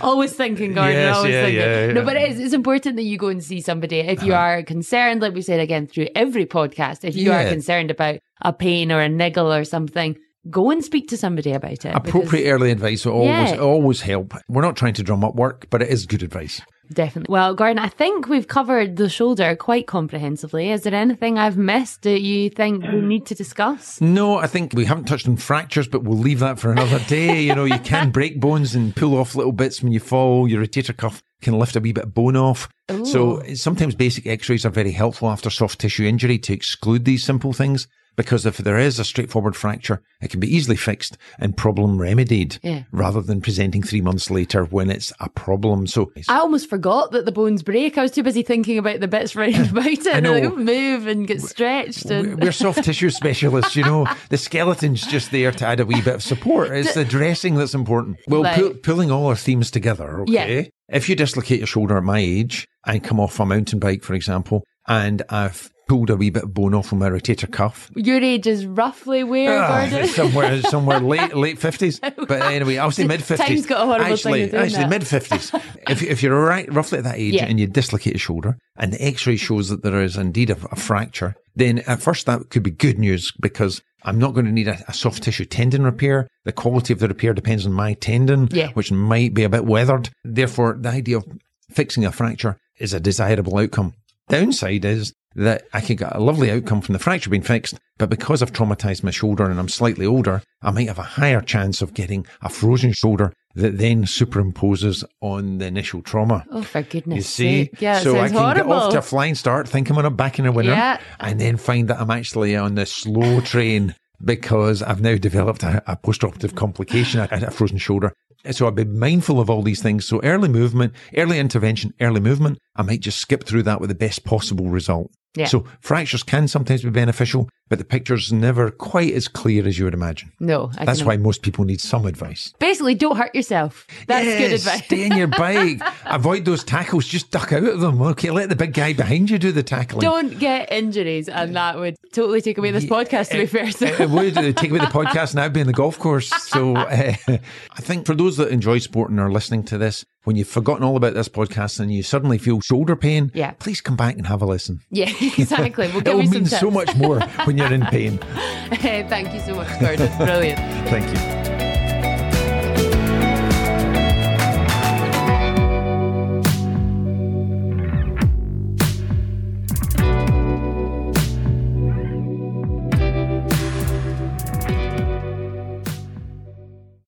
always 0.00 0.32
thinking, 0.32 0.74
Gordon. 0.74 0.94
Yes, 0.94 1.16
always 1.16 1.32
yeah, 1.32 1.42
thinking. 1.42 1.60
Yeah, 1.60 1.86
yeah. 1.86 1.92
No, 1.92 2.04
but 2.04 2.16
it 2.16 2.32
is, 2.32 2.40
it's 2.40 2.54
important 2.54 2.96
that 2.96 3.02
you 3.04 3.16
go 3.16 3.28
and 3.28 3.42
see 3.42 3.60
somebody 3.60 4.00
if 4.00 4.22
you 4.22 4.32
uh-huh. 4.32 4.42
are 4.42 4.62
concerned. 4.62 5.22
Like 5.22 5.34
we 5.34 5.42
said 5.42 5.60
again 5.60 5.86
through 5.86 6.08
every 6.14 6.44
podcast, 6.44 7.04
if 7.04 7.14
you 7.14 7.30
are 7.32 7.44
concerned 7.48 7.90
about 7.90 8.18
a 8.40 8.52
pain 8.52 8.90
or 8.90 9.00
a 9.00 9.08
niggle 9.08 9.52
or 9.52 9.64
something, 9.64 10.16
go 10.50 10.70
and 10.70 10.84
speak 10.84 11.08
to 11.08 11.16
somebody 11.16 11.52
about 11.52 11.84
it. 11.84 11.94
Appropriate 11.94 12.50
early 12.50 12.70
advice 12.70 13.04
will 13.06 13.12
always 13.12 13.58
always 13.58 14.00
help. 14.00 14.34
We're 14.48 14.62
not 14.62 14.76
trying 14.76 14.94
to 14.94 15.02
drum 15.02 15.24
up 15.24 15.34
work, 15.34 15.68
but 15.70 15.82
it 15.82 15.88
is 15.88 16.06
good 16.06 16.22
advice. 16.22 16.60
Definitely. 16.92 17.32
Well, 17.32 17.54
Gordon, 17.54 17.78
I 17.78 17.88
think 17.88 18.28
we've 18.28 18.46
covered 18.46 18.96
the 18.96 19.08
shoulder 19.08 19.56
quite 19.56 19.86
comprehensively. 19.86 20.70
Is 20.70 20.82
there 20.82 20.94
anything 20.94 21.38
I've 21.38 21.56
missed 21.56 22.02
that 22.02 22.20
you 22.20 22.50
think 22.50 22.84
we 22.84 23.00
need 23.00 23.26
to 23.26 23.34
discuss? 23.34 24.00
No, 24.00 24.36
I 24.36 24.46
think 24.46 24.72
we 24.74 24.84
haven't 24.84 25.04
touched 25.04 25.28
on 25.28 25.36
fractures, 25.36 25.88
but 25.88 26.04
we'll 26.04 26.18
leave 26.18 26.40
that 26.40 26.58
for 26.58 26.70
another 26.70 26.98
day. 27.08 27.40
you 27.42 27.54
know, 27.54 27.64
you 27.64 27.78
can 27.80 28.10
break 28.12 28.40
bones 28.40 28.74
and 28.74 28.94
pull 28.94 29.16
off 29.16 29.34
little 29.34 29.52
bits 29.52 29.82
when 29.82 29.92
you 29.92 30.00
fall. 30.00 30.48
Your 30.48 30.62
rotator 30.62 30.96
cuff 30.96 31.22
can 31.40 31.58
lift 31.58 31.76
a 31.76 31.80
wee 31.80 31.92
bit 31.92 32.04
of 32.04 32.14
bone 32.14 32.36
off. 32.36 32.68
Ooh. 32.90 33.04
So 33.04 33.42
sometimes 33.54 33.94
basic 33.94 34.26
x-rays 34.26 34.64
are 34.64 34.70
very 34.70 34.92
helpful 34.92 35.28
after 35.28 35.50
soft 35.50 35.80
tissue 35.80 36.04
injury 36.04 36.38
to 36.38 36.52
exclude 36.52 37.04
these 37.04 37.24
simple 37.24 37.52
things 37.52 37.88
because 38.16 38.46
if 38.46 38.58
there 38.58 38.78
is 38.78 38.98
a 38.98 39.04
straightforward 39.04 39.56
fracture, 39.56 40.02
it 40.20 40.30
can 40.30 40.40
be 40.40 40.54
easily 40.54 40.76
fixed 40.76 41.16
and 41.38 41.56
problem 41.56 42.00
remedied 42.00 42.58
yeah. 42.62 42.82
rather 42.92 43.20
than 43.20 43.40
presenting 43.40 43.82
three 43.82 44.00
months 44.00 44.30
later 44.30 44.64
when 44.64 44.90
it's 44.90 45.12
a 45.20 45.28
problem. 45.30 45.86
So 45.86 46.12
I 46.28 46.38
almost 46.38 46.68
forgot 46.68 47.12
that 47.12 47.24
the 47.24 47.32
bones 47.32 47.62
break. 47.62 47.96
I 47.96 48.02
was 48.02 48.10
too 48.10 48.22
busy 48.22 48.42
thinking 48.42 48.78
about 48.78 49.00
the 49.00 49.08
bits 49.08 49.34
right 49.34 49.56
about 49.70 49.86
it. 49.86 50.06
I 50.14 50.20
know. 50.20 50.32
Like, 50.32 50.56
move 50.56 51.06
and 51.06 51.26
get 51.26 51.40
stretched. 51.40 52.06
And... 52.06 52.40
We're 52.40 52.52
soft 52.52 52.84
tissue 52.84 53.10
specialists, 53.10 53.76
you 53.76 53.84
know. 53.84 54.06
The 54.28 54.38
skeleton's 54.38 55.06
just 55.06 55.30
there 55.30 55.52
to 55.52 55.66
add 55.66 55.80
a 55.80 55.86
wee 55.86 56.02
bit 56.02 56.14
of 56.14 56.22
support. 56.22 56.70
It's 56.70 56.94
the 56.94 57.04
dressing 57.04 57.54
that's 57.54 57.74
important. 57.74 58.18
Well, 58.26 58.42
like, 58.42 58.56
pu- 58.56 58.74
pulling 58.74 59.10
all 59.10 59.26
our 59.26 59.36
themes 59.36 59.70
together, 59.70 60.20
okay? 60.22 60.56
Yeah. 60.60 60.68
If 60.88 61.08
you 61.08 61.16
dislocate 61.16 61.58
your 61.58 61.66
shoulder 61.66 61.96
at 61.96 62.04
my 62.04 62.18
age 62.18 62.68
and 62.86 63.02
come 63.02 63.18
off 63.18 63.40
a 63.40 63.46
mountain 63.46 63.78
bike, 63.78 64.02
for 64.02 64.14
example, 64.14 64.64
and 64.86 65.22
I've 65.28 65.70
pulled 65.92 66.08
a 66.08 66.16
wee 66.16 66.30
bit 66.30 66.44
of 66.44 66.54
bone 66.54 66.72
off 66.72 66.86
from 66.86 67.00
my 67.00 67.10
rotator 67.10 67.52
cuff. 67.52 67.90
Your 67.94 68.16
age 68.16 68.46
is 68.46 68.64
roughly 68.64 69.24
where, 69.24 69.62
uh, 69.62 70.06
somewhere, 70.06 70.62
somewhere 70.70 71.00
late 71.00 71.36
late 71.36 71.58
fifties. 71.58 72.00
But 72.00 72.40
anyway, 72.40 72.78
I'll 72.78 72.90
say 72.90 73.06
mid 73.06 73.22
fifties. 73.22 73.46
Time's 73.46 73.66
got 73.66 73.82
a 73.82 73.84
horrible 73.84 74.14
actually, 74.14 74.48
thing 74.48 74.58
actually 74.58 74.86
mid 74.86 75.06
fifties. 75.06 75.52
if 75.90 76.02
if 76.02 76.22
you're 76.22 76.42
right, 76.42 76.66
roughly 76.72 76.96
at 76.96 77.04
that 77.04 77.18
age, 77.18 77.34
yeah. 77.34 77.44
and 77.44 77.60
you 77.60 77.66
dislocate 77.66 78.14
a 78.14 78.18
shoulder, 78.18 78.56
and 78.78 78.94
the 78.94 79.04
X-ray 79.04 79.36
shows 79.36 79.68
that 79.68 79.82
there 79.82 80.02
is 80.02 80.16
indeed 80.16 80.48
a, 80.48 80.56
a, 80.70 80.76
fracture, 80.76 81.34
then 81.54 81.80
at 81.80 82.00
first 82.00 82.24
that 82.24 82.48
could 82.48 82.62
be 82.62 82.70
good 82.70 82.98
news 82.98 83.30
because 83.38 83.82
I'm 84.02 84.18
not 84.18 84.32
going 84.32 84.46
to 84.46 84.52
need 84.52 84.68
a, 84.68 84.82
a, 84.88 84.94
soft 84.94 85.22
tissue 85.22 85.44
tendon 85.44 85.84
repair. 85.84 86.26
The 86.46 86.52
quality 86.52 86.94
of 86.94 87.00
the 87.00 87.08
repair 87.08 87.34
depends 87.34 87.66
on 87.66 87.74
my 87.74 87.92
tendon, 87.92 88.48
yeah. 88.50 88.70
which 88.70 88.90
might 88.90 89.34
be 89.34 89.42
a 89.42 89.50
bit 89.50 89.66
weathered. 89.66 90.08
Therefore, 90.24 90.74
the 90.80 90.88
idea 90.88 91.18
of 91.18 91.26
fixing 91.70 92.06
a 92.06 92.12
fracture 92.12 92.56
is 92.78 92.94
a 92.94 93.00
desirable 93.00 93.58
outcome. 93.58 93.92
Downside 94.30 94.86
is 94.86 95.12
that 95.34 95.66
I 95.72 95.80
could 95.80 95.98
get 95.98 96.14
a 96.14 96.20
lovely 96.20 96.50
outcome 96.50 96.80
from 96.80 96.92
the 96.92 96.98
fracture 96.98 97.30
being 97.30 97.42
fixed, 97.42 97.78
but 97.98 98.10
because 98.10 98.42
I've 98.42 98.52
traumatized 98.52 99.02
my 99.02 99.10
shoulder 99.10 99.50
and 99.50 99.58
I'm 99.58 99.68
slightly 99.68 100.06
older, 100.06 100.42
I 100.62 100.70
might 100.70 100.88
have 100.88 100.98
a 100.98 101.02
higher 101.02 101.40
chance 101.40 101.82
of 101.82 101.94
getting 101.94 102.26
a 102.40 102.48
frozen 102.48 102.92
shoulder 102.92 103.32
that 103.54 103.78
then 103.78 104.04
superimposes 104.04 105.04
on 105.20 105.58
the 105.58 105.66
initial 105.66 106.02
trauma. 106.02 106.44
Oh, 106.50 106.62
for 106.62 106.82
goodness 106.82 107.16
You 107.16 107.22
see? 107.22 107.64
Sake. 107.64 107.80
Yeah, 107.80 108.00
so 108.00 108.18
I 108.18 108.28
can 108.28 108.36
horrible. 108.36 108.54
get 108.54 108.66
off 108.66 108.92
to 108.92 108.98
a 108.98 109.02
flying 109.02 109.34
start 109.34 109.68
think 109.68 109.90
I'm 109.90 110.16
back 110.16 110.38
in 110.38 110.46
a 110.46 110.52
winner 110.52 110.72
yeah. 110.72 111.00
and 111.20 111.40
then 111.40 111.56
find 111.56 111.88
that 111.88 112.00
I'm 112.00 112.10
actually 112.10 112.56
on 112.56 112.74
the 112.74 112.86
slow 112.86 113.40
train 113.40 113.94
because 114.24 114.82
I've 114.82 115.00
now 115.00 115.16
developed 115.16 115.62
a, 115.62 115.82
a 115.90 115.96
post-operative 115.96 116.54
complication, 116.54 117.20
a, 117.20 117.28
a 117.30 117.50
frozen 117.50 117.78
shoulder. 117.78 118.12
So 118.50 118.66
I'd 118.66 118.74
be 118.74 118.84
mindful 118.84 119.40
of 119.40 119.48
all 119.48 119.62
these 119.62 119.82
things. 119.82 120.04
So 120.06 120.20
early 120.22 120.48
movement, 120.48 120.94
early 121.16 121.38
intervention, 121.38 121.94
early 122.00 122.20
movement, 122.20 122.58
I 122.74 122.82
might 122.82 123.00
just 123.00 123.18
skip 123.18 123.44
through 123.44 123.62
that 123.64 123.80
with 123.80 123.88
the 123.88 123.94
best 123.94 124.24
possible 124.24 124.68
result. 124.68 125.12
Yeah. 125.34 125.46
So 125.46 125.64
fractures 125.80 126.22
can 126.22 126.46
sometimes 126.46 126.82
be 126.82 126.90
beneficial, 126.90 127.48
but 127.68 127.78
the 127.78 127.86
picture's 127.86 128.32
never 128.32 128.70
quite 128.70 129.14
as 129.14 129.28
clear 129.28 129.66
as 129.66 129.78
you 129.78 129.86
would 129.86 129.94
imagine. 129.94 130.30
No, 130.40 130.70
I 130.76 130.84
that's 130.84 131.02
why 131.02 131.16
most 131.16 131.40
people 131.40 131.64
need 131.64 131.80
some 131.80 132.04
advice. 132.04 132.52
Basically, 132.58 132.94
don't 132.94 133.16
hurt 133.16 133.34
yourself. 133.34 133.86
That's 134.06 134.26
yes, 134.26 134.38
good 134.38 134.52
advice. 134.52 134.84
stay 134.84 135.04
in 135.04 135.16
your 135.16 135.26
bike. 135.38 135.80
Avoid 136.04 136.44
those 136.44 136.64
tackles. 136.64 137.06
Just 137.06 137.30
duck 137.30 137.50
out 137.52 137.64
of 137.64 137.80
them. 137.80 138.02
Okay, 138.02 138.30
let 138.30 138.50
the 138.50 138.56
big 138.56 138.74
guy 138.74 138.92
behind 138.92 139.30
you 139.30 139.38
do 139.38 139.52
the 139.52 139.62
tackling. 139.62 140.02
Don't 140.02 140.38
get 140.38 140.70
injuries, 140.70 141.30
and 141.30 141.56
that 141.56 141.78
would 141.78 141.96
totally 142.12 142.42
take 142.42 142.58
away 142.58 142.70
this 142.70 142.84
podcast. 142.84 143.30
To 143.30 143.38
be 143.38 143.46
fair, 143.46 143.70
so. 143.70 143.86
it, 143.86 144.10
would 144.10 144.36
uh, 144.36 144.52
take 144.52 144.70
away 144.70 144.80
the 144.80 144.86
podcast, 144.86 145.30
and 145.30 145.40
I'd 145.40 145.54
be 145.54 145.60
in 145.60 145.66
the 145.66 145.72
golf 145.72 145.98
course. 145.98 146.28
So 146.28 146.76
uh, 146.76 147.14
I 147.26 147.80
think 147.80 148.04
for 148.04 148.14
those 148.14 148.36
that 148.36 148.48
enjoy 148.48 148.80
sport 148.80 149.10
and 149.10 149.18
are 149.18 149.32
listening 149.32 149.62
to 149.64 149.78
this, 149.78 150.04
when 150.24 150.36
you've 150.36 150.48
forgotten 150.48 150.84
all 150.84 150.96
about 150.96 151.14
this 151.14 151.28
podcast 151.28 151.80
and 151.80 151.92
you 151.92 152.02
suddenly 152.02 152.38
feel 152.38 152.60
shoulder 152.60 152.96
pain, 152.96 153.30
yeah. 153.34 153.52
please 153.52 153.80
come 153.80 153.96
back 153.96 154.16
and 154.16 154.26
have 154.26 154.42
a 154.42 154.46
listen. 154.46 154.80
Yeah, 154.90 155.10
exactly. 155.20 155.88
We'll 155.88 156.00
give 156.02 156.14
it 156.14 156.16
will 156.16 156.28
mean 156.28 156.46
so 156.46 156.70
much 156.70 156.94
more 156.96 157.20
when 157.44 157.58
you're 157.58 157.72
in 157.72 157.82
pain. 157.86 158.18
Thank 158.72 159.34
you 159.34 159.40
so 159.40 159.54
much, 159.54 159.80
Gordon. 159.80 160.16
Brilliant. 160.18 160.58
Thank 160.88 161.36
you. 161.36 161.41